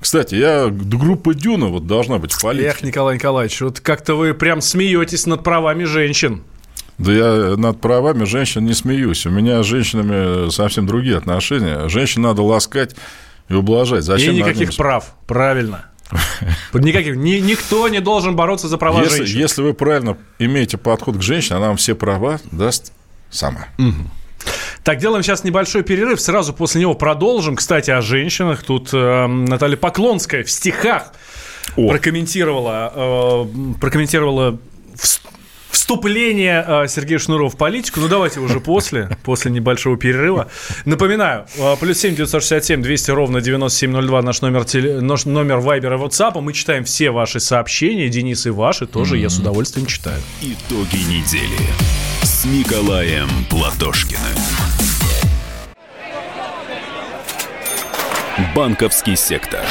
[0.00, 2.68] Кстати, я группа Дюна вот должна быть в политике.
[2.68, 6.42] Эх, Николай Николаевич, вот как-то вы прям смеетесь над правами женщин.
[6.98, 9.26] Да я над правами женщин не смеюсь.
[9.26, 11.88] У меня с женщинами совсем другие отношения.
[11.88, 12.94] Женщин надо ласкать
[13.48, 14.04] и ублажать.
[14.04, 15.14] Зачем и никаких прав.
[15.26, 15.86] Правильно.
[16.72, 19.38] Никаких, ни, никто не должен бороться за права если, женщин.
[19.38, 22.92] Если вы правильно имеете подход к женщине, она вам все права даст
[23.30, 23.66] сама.
[23.78, 24.10] Угу.
[24.82, 26.20] Так, делаем сейчас небольшой перерыв.
[26.20, 27.56] Сразу после него продолжим.
[27.56, 28.62] Кстати, о женщинах.
[28.62, 31.12] Тут э, Наталья Поклонская в стихах
[31.76, 31.88] о.
[31.88, 34.58] прокомментировала, э, прокомментировала
[35.74, 38.00] вступление э, Сергея Шнурова в политику.
[38.00, 40.48] Ну, давайте уже после, после небольшого перерыва.
[40.84, 46.00] Напоминаю, э, плюс 7 967 200 ровно 9702 наш номер, теле, наш номер Вайбера и
[46.00, 46.40] WhatsApp.
[46.40, 48.08] Мы читаем все ваши сообщения.
[48.08, 49.20] Денис и ваши тоже mm-hmm.
[49.20, 50.20] я с удовольствием читаю.
[50.40, 51.58] Итоги недели
[52.22, 54.20] с Николаем Платошкиным.
[58.54, 59.64] Банковский сектор.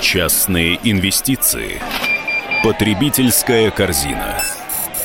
[0.00, 1.80] Частные инвестиции.
[2.62, 4.59] Потребительская корзина.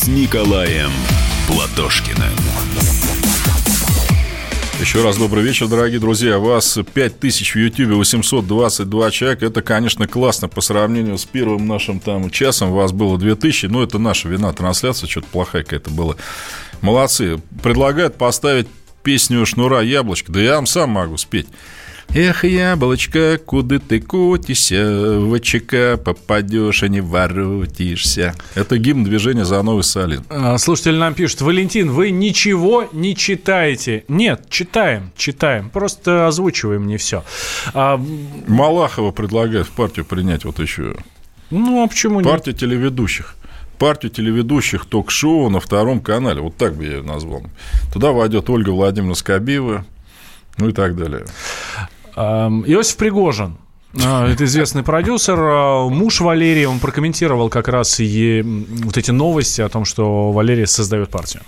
[0.00, 0.90] с Николаем
[1.46, 2.32] Платошкиным.
[4.80, 6.38] Еще раз добрый вечер, дорогие друзья.
[6.38, 9.44] Вас 5000 в Ютьюбе, 822 человека.
[9.44, 12.72] Это, конечно, классно по сравнению с первым нашим там часом.
[12.72, 13.66] Вас было 2000.
[13.66, 14.54] Но это наша вина.
[14.54, 16.16] Трансляция что-то плохая какая-то была.
[16.80, 17.38] Молодцы.
[17.62, 18.68] Предлагают поставить
[19.02, 20.32] песню «Шнура яблочко».
[20.32, 21.48] Да я вам сам могу спеть.
[22.12, 28.34] Эх, яблочко, куда ты кутишься, в ЧК попадешь, а не воротишься.
[28.56, 30.24] Это гимн движения за новый Салин.
[30.28, 34.04] А, слушатель нам пишет, Валентин, вы ничего не читаете.
[34.08, 37.22] Нет, читаем, читаем, просто озвучиваем не все.
[37.74, 37.96] А...
[38.48, 40.96] Малахова предлагает в партию принять вот еще.
[41.50, 42.28] Ну, а почему нет?
[42.28, 43.36] Партия телеведущих
[43.78, 46.42] партию телеведущих ток-шоу на втором канале.
[46.42, 47.44] Вот так бы я ее назвал.
[47.94, 49.86] Туда войдет Ольга Владимировна Скобеева,
[50.58, 51.24] ну и так далее.
[52.16, 53.56] Иосиф Пригожин,
[54.02, 55.38] а, это известный продюсер.
[55.38, 58.42] А, муж Валерии, он прокомментировал как раз и
[58.84, 61.42] вот эти новости о том, что Валерия создает партию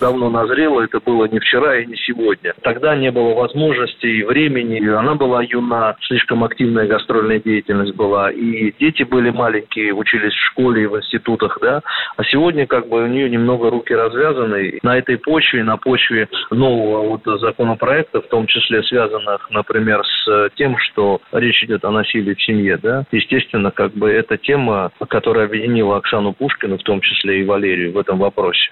[0.00, 2.54] давно назрела, это было не вчера и не сегодня.
[2.62, 8.72] Тогда не было возможности и времени, она была юна, слишком активная гастрольная деятельность была, и
[8.78, 11.82] дети были маленькие, учились в школе и в институтах, да,
[12.16, 14.78] а сегодня как бы у нее немного руки развязаны.
[14.82, 20.76] На этой почве, на почве нового вот законопроекта, в том числе связанных, например, с тем,
[20.78, 25.96] что речь идет о насилии в семье, да, естественно, как бы эта тема, которая объединила
[25.96, 28.70] Оксану Пушкину, в том числе и Валерию в этом вопросе.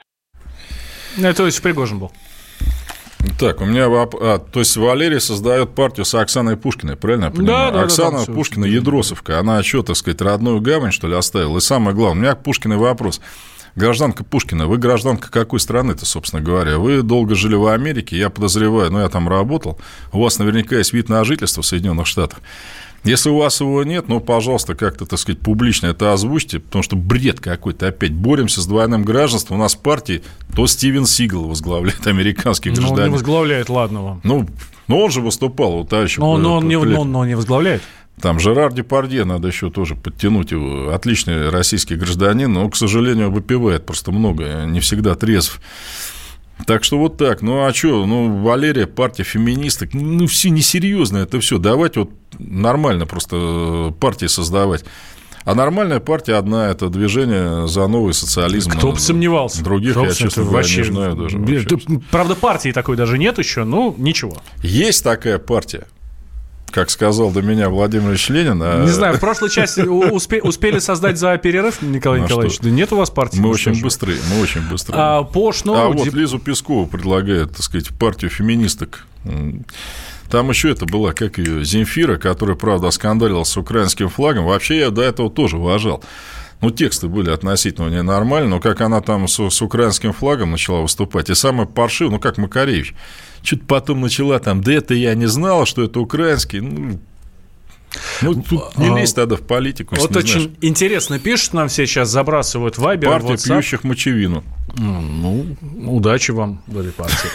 [1.17, 2.13] Это Иосиф Пригожин был.
[3.39, 7.73] Так, у меня а, то есть Валерий создает партию с Оксаной Пушкиной, правильно я понимаю?
[7.73, 11.59] Да, да, Оксана да, Пушкина Ядросовка, она что, так сказать, родную гавань, что ли, оставила?
[11.59, 13.21] И самое главное, у меня к Пушкиной вопрос.
[13.77, 16.79] Гражданка Пушкина, вы гражданка какой страны-то, собственно говоря?
[16.79, 19.81] Вы долго жили в Америке, я подозреваю, но я там работал.
[20.13, 22.39] У вас наверняка есть вид на жительство в Соединенных Штатах.
[23.05, 26.97] Если у вас его нет, ну, пожалуйста, как-то, так сказать, публично это озвучьте, потому что
[26.97, 28.13] бред какой-то опять.
[28.13, 29.59] Боремся с двойным гражданством.
[29.59, 30.23] У нас партии
[30.57, 32.97] то Стивен Сигал возглавляет американских граждан.
[32.97, 34.21] Ну, он не возглавляет, ладно вам.
[34.25, 34.49] Ну,
[34.89, 36.17] но он же выступал, вот товарищ.
[36.17, 37.83] Но, но, он не, но, но не возглавляет.
[38.21, 40.91] Там Жерар Депардье, надо еще тоже подтянуть его.
[40.91, 45.61] Отличный российский гражданин, но, к сожалению, выпивает просто много, не всегда трезв.
[46.67, 47.43] Так что вот так.
[47.43, 48.07] Ну, а что?
[48.07, 49.91] Ну, Валерия, партия феминисток.
[49.93, 51.59] Ну, все несерьезно это все.
[51.59, 54.85] Давайте вот нормально просто э, партии создавать.
[55.45, 58.71] А нормальная партия одна– это движение за новый социализм.
[58.71, 59.63] Кто бы сомневался.
[59.63, 60.79] Других Кто я, честно говоря, вообще...
[60.79, 61.39] не знаю даже.
[61.39, 62.01] Вообще.
[62.11, 64.39] Правда, партии такой даже нет еще, ну, ничего.
[64.63, 65.87] Есть такая партия
[66.75, 68.61] как сказал до меня Владимир Ильич Ленин.
[68.61, 72.59] А Не знаю, в прошлой части успе, успели создать за перерыв, Николай ну, Николаевич?
[72.59, 73.39] Да нет у вас партии?
[73.39, 75.01] Мы очень быстрые, мы очень быстрые.
[75.01, 75.79] А, по Шнуру...
[75.79, 79.07] а вот Лизу Пескову предлагает, так сказать, партию феминисток.
[80.31, 84.47] Там еще это была, как ее, Земфира, которая, правда, оскандалила с украинским флагом.
[84.47, 86.03] Вообще я до этого тоже уважал.
[86.65, 91.29] Ну, тексты были относительно ненормальные, но как она там с, с украинским флагом начала выступать,
[91.29, 92.95] и самое паршивое, ну, как Макаревич,
[93.43, 96.99] что-то потом начала там, да это я не знала, что это украинский, ну,
[98.23, 99.95] Ну, тут не лезь тогда в политику.
[99.97, 100.59] Вот очень знаешь.
[100.61, 103.49] интересно пишут нам все сейчас, забрасывают Вайбер, Партия WhatsApp.
[103.49, 104.45] пьющих мочевину.
[104.77, 107.29] Ну, удачи вам в этой партии.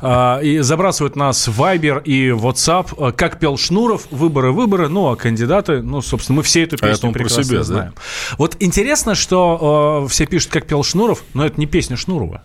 [0.00, 3.12] А, и забрасывают нас Вайбер и WhatsApp.
[3.12, 7.10] Как пел Шнуров, выборы, выборы, ну, а кандидаты, ну, собственно, мы все эту а песню
[7.10, 7.92] а прекрасно себя, знаем.
[7.96, 8.02] Да?
[8.38, 12.42] Вот интересно, что э, все пишут, как пел Шнуров, но это не песня Шнурова.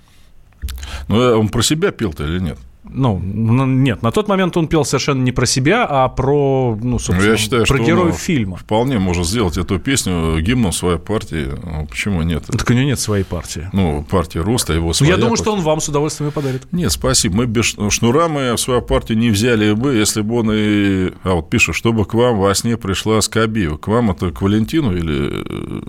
[1.07, 2.57] Ну, а он про себя пел-то или нет?
[2.93, 7.31] Ну, нет, на тот момент он пел совершенно не про себя, а про, ну, собственно,
[7.31, 8.57] Я считаю, про героев фильма.
[8.57, 11.47] Вполне может сделать эту песню гимном своей партии.
[11.63, 12.45] Ну, почему нет?
[12.45, 13.69] Так у него нет своей партии.
[13.73, 15.13] Ну, партия роста, его своя.
[15.13, 15.43] Я думаю, партия.
[15.43, 16.67] что он вам с удовольствием и подарит.
[16.71, 17.37] Нет, спасибо.
[17.37, 21.11] Мы без шнура мы в свою партию не взяли бы, если бы он и...
[21.23, 23.77] А вот пишет, чтобы к вам во сне пришла Скобеева.
[23.77, 25.81] К вам это к Валентину или а,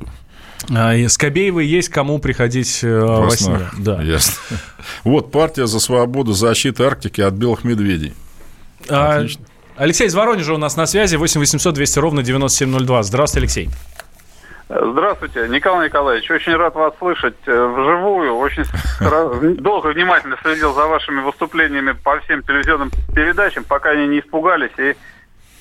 [1.08, 3.60] Скобеевой есть кому приходить э, во, сне.
[3.78, 4.02] Да.
[4.02, 4.34] Ясно.
[5.04, 8.14] Вот партия за свободу защиты Арктики от белых медведей.
[8.88, 9.44] А, Отлично.
[9.76, 11.16] Алексей из Воронежа у нас на связи.
[11.16, 13.02] 8 800 200 ровно 9702.
[13.02, 13.70] Здравствуйте, Алексей.
[14.68, 16.30] Здравствуйте, Николай Николаевич.
[16.30, 18.36] Очень рад вас слышать э, вживую.
[18.36, 18.64] Очень
[19.60, 24.96] долго внимательно следил за вашими выступлениями по всем телевизионным передачам, пока они не испугались и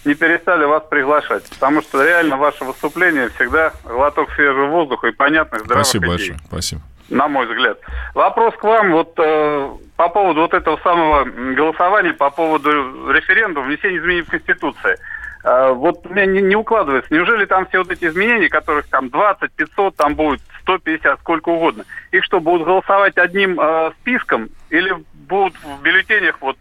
[0.06, 1.48] не перестали вас приглашать.
[1.50, 6.12] Потому что реально ваше выступление всегда глоток свежего воздуха и понятных здравых Спасибо идей.
[6.12, 6.40] большое.
[6.48, 6.82] Спасибо.
[7.10, 7.78] На мой взгляд.
[8.16, 13.98] Вопрос к вам вот э, по поводу вот этого самого голосования, по поводу референдума, внесения
[13.98, 14.98] изменений в Конституцию.
[15.44, 17.14] Э, вот у меня не, не укладывается.
[17.14, 21.84] Неужели там все вот эти изменения, которых там 20, 500, там будет 150, сколько угодно,
[22.12, 26.58] их что, будут голосовать одним э, списком или будут в бюллетенях вот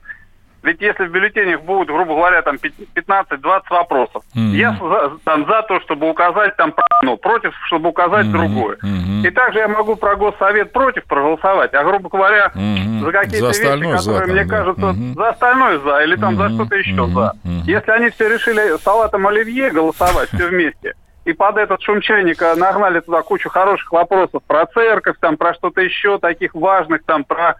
[0.62, 4.50] ведь если в бюллетенях будет, грубо говоря, там 15-20 вопросов, mm-hmm.
[4.50, 8.32] я за, там за то, чтобы указать там ну, против, чтобы указать mm-hmm.
[8.32, 8.76] другое.
[8.76, 9.26] Mm-hmm.
[9.26, 13.00] И также я могу про госсовет против проголосовать, а грубо говоря, mm-hmm.
[13.00, 14.50] за какие-то вещи, которые за, мне да.
[14.50, 15.14] кажется, mm-hmm.
[15.14, 16.48] за остальное за, или там mm-hmm.
[16.48, 17.14] за что-то еще mm-hmm.
[17.14, 17.32] за.
[17.44, 17.62] Mm-hmm.
[17.64, 20.94] Если они все решили салатом оливье голосовать все вместе,
[21.24, 25.80] и под этот шум чайника нагнали туда кучу хороших вопросов про церковь, там про что-то
[25.80, 27.56] еще таких важных, там про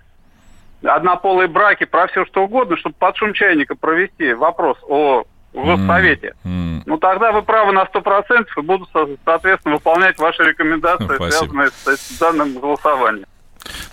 [0.83, 6.35] однополые браки, про все что угодно, чтобы под шум чайника провести вопрос о Госсовете.
[6.45, 6.83] Mm, mm.
[6.87, 8.87] Ну, тогда вы правы на 100% и буду,
[9.25, 11.31] соответственно, выполнять ваши рекомендации, Спасибо.
[11.31, 13.27] связанные с, с данным голосованием.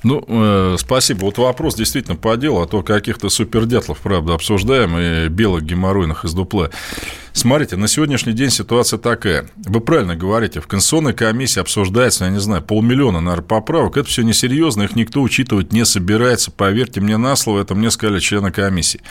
[0.03, 1.25] Ну, э, спасибо.
[1.25, 6.33] Вот вопрос действительно по делу, а то каких-то супердятлов, правда, обсуждаем и белых геморройных из
[6.33, 6.69] дупла.
[7.33, 9.49] Смотрите, на сегодняшний день ситуация такая.
[9.57, 13.97] Вы правильно говорите, в Конституционной комиссии обсуждается, я не знаю, полмиллиона, наверное, поправок.
[13.97, 16.51] Это все несерьезно, их никто учитывать не собирается.
[16.51, 19.01] Поверьте мне на слово, это мне сказали члены комиссии.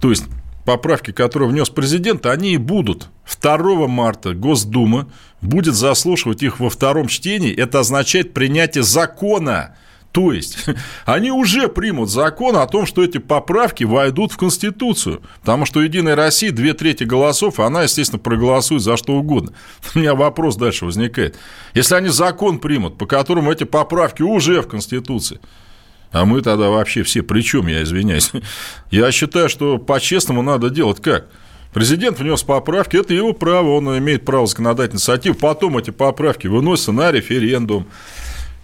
[0.00, 0.24] То есть,
[0.64, 3.10] поправки, которые внес президент, они и будут.
[3.40, 5.08] 2 марта Госдума
[5.40, 7.54] будет заслушивать их во втором чтении.
[7.54, 9.76] Это означает принятие закона.
[10.14, 10.66] То есть,
[11.06, 15.22] они уже примут закон о том, что эти поправки войдут в Конституцию.
[15.40, 19.52] Потому что Единая Россия, две трети голосов, она, естественно, проголосует за что угодно.
[19.94, 21.36] У меня вопрос дальше возникает.
[21.74, 25.40] Если они закон примут, по которому эти поправки уже в Конституции,
[26.14, 28.30] а мы тогда вообще все при чем, я извиняюсь.
[28.92, 31.26] Я считаю, что по-честному надо делать как?
[31.72, 35.34] Президент внес поправки, это его право, он имеет право законодательной инициативы.
[35.34, 37.88] Потом эти поправки выносятся на референдум.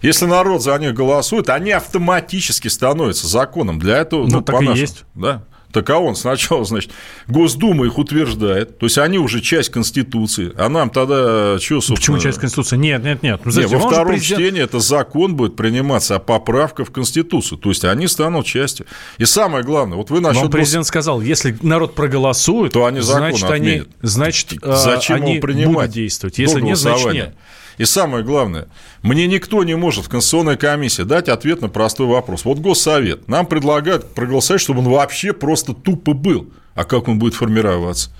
[0.01, 3.79] Если народ за них голосует, они автоматически становятся законом.
[3.79, 5.03] Для этого, ну, ну так и есть.
[5.13, 6.91] Да, так а он сначала, значит,
[7.27, 11.95] Госдума их утверждает, то есть они уже часть Конституции, а нам тогда что, собственно...
[11.95, 12.77] Почему часть Конституции?
[12.77, 13.41] Нет, нет, нет.
[13.43, 14.41] Ну, знаете, нет во втором президент...
[14.41, 18.85] чтении это закон будет приниматься, а поправка в Конституцию, то есть они станут частью.
[19.17, 20.43] И самое главное, вот вы насчет...
[20.43, 23.87] Вам президент сказал, если народ проголосует, то они закон значит, отменят.
[23.87, 26.37] они, значит, Зачем они его принимать будут действовать.
[26.37, 27.35] Если нет, значит нет.
[27.77, 28.67] И самое главное,
[29.01, 32.45] мне никто не может в Конституционной комиссии дать ответ на простой вопрос.
[32.45, 36.49] Вот Госсовет нам предлагает проголосовать, чтобы он вообще просто тупо был.
[36.75, 38.11] А как он будет формироваться?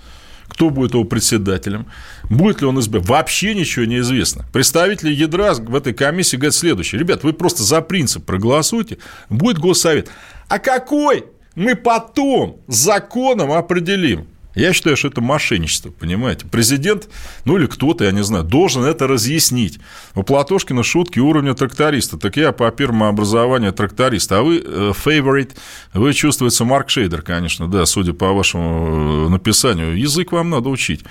[0.52, 1.88] кто будет его председателем,
[2.30, 4.46] будет ли он избран, вообще ничего не известно.
[4.52, 7.00] Представители ядра в этой комиссии говорят следующее.
[7.00, 8.98] Ребят, вы просто за принцип проголосуйте,
[9.30, 10.10] будет госсовет.
[10.50, 11.24] А какой?
[11.56, 14.28] Мы потом законом определим.
[14.54, 16.46] Я считаю, что это мошенничество, понимаете?
[16.46, 17.08] Президент,
[17.46, 19.80] ну или кто-то, я не знаю, должен это разъяснить.
[20.14, 22.18] У Платошкина шутки уровня тракториста.
[22.18, 24.32] Так я по первому образованию тракторист.
[24.32, 25.54] А вы favorite,
[25.94, 29.98] э, вы чувствуете Марк Шейдер, конечно, да, судя по вашему э, написанию.
[29.98, 31.02] Язык вам надо учить.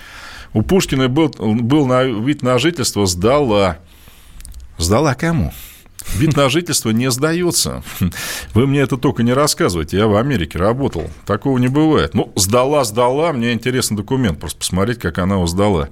[0.52, 3.78] У Пушкина был, был на вид на жительство сдала.
[4.76, 5.52] Сдала кому?
[6.16, 7.82] Вид на жительство не сдается.
[8.54, 9.96] Вы мне это только не рассказывайте.
[9.96, 11.04] Я в Америке работал.
[11.26, 12.14] Такого не бывает.
[12.14, 13.32] Ну, сдала, сдала.
[13.32, 14.40] Мне интересный документ.
[14.40, 15.88] Просто посмотреть, как она его сдала.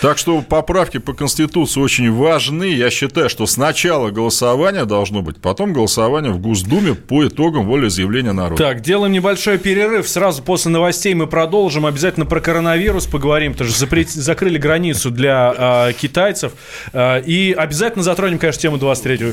[0.00, 2.64] Так что поправки по Конституции очень важны.
[2.64, 8.62] Я считаю, что сначала голосование должно быть, потом голосование в Госдуме по итогам волеизъявления народа.
[8.62, 10.08] Так, делаем небольшой перерыв.
[10.08, 11.86] Сразу после новостей мы продолжим.
[11.86, 13.54] Обязательно про коронавирус поговорим.
[13.54, 14.10] Тоже запрет...
[14.10, 16.52] закрыли границу для э, китайцев.
[16.92, 19.32] Э, и обязательно затронем, конечно, тему 23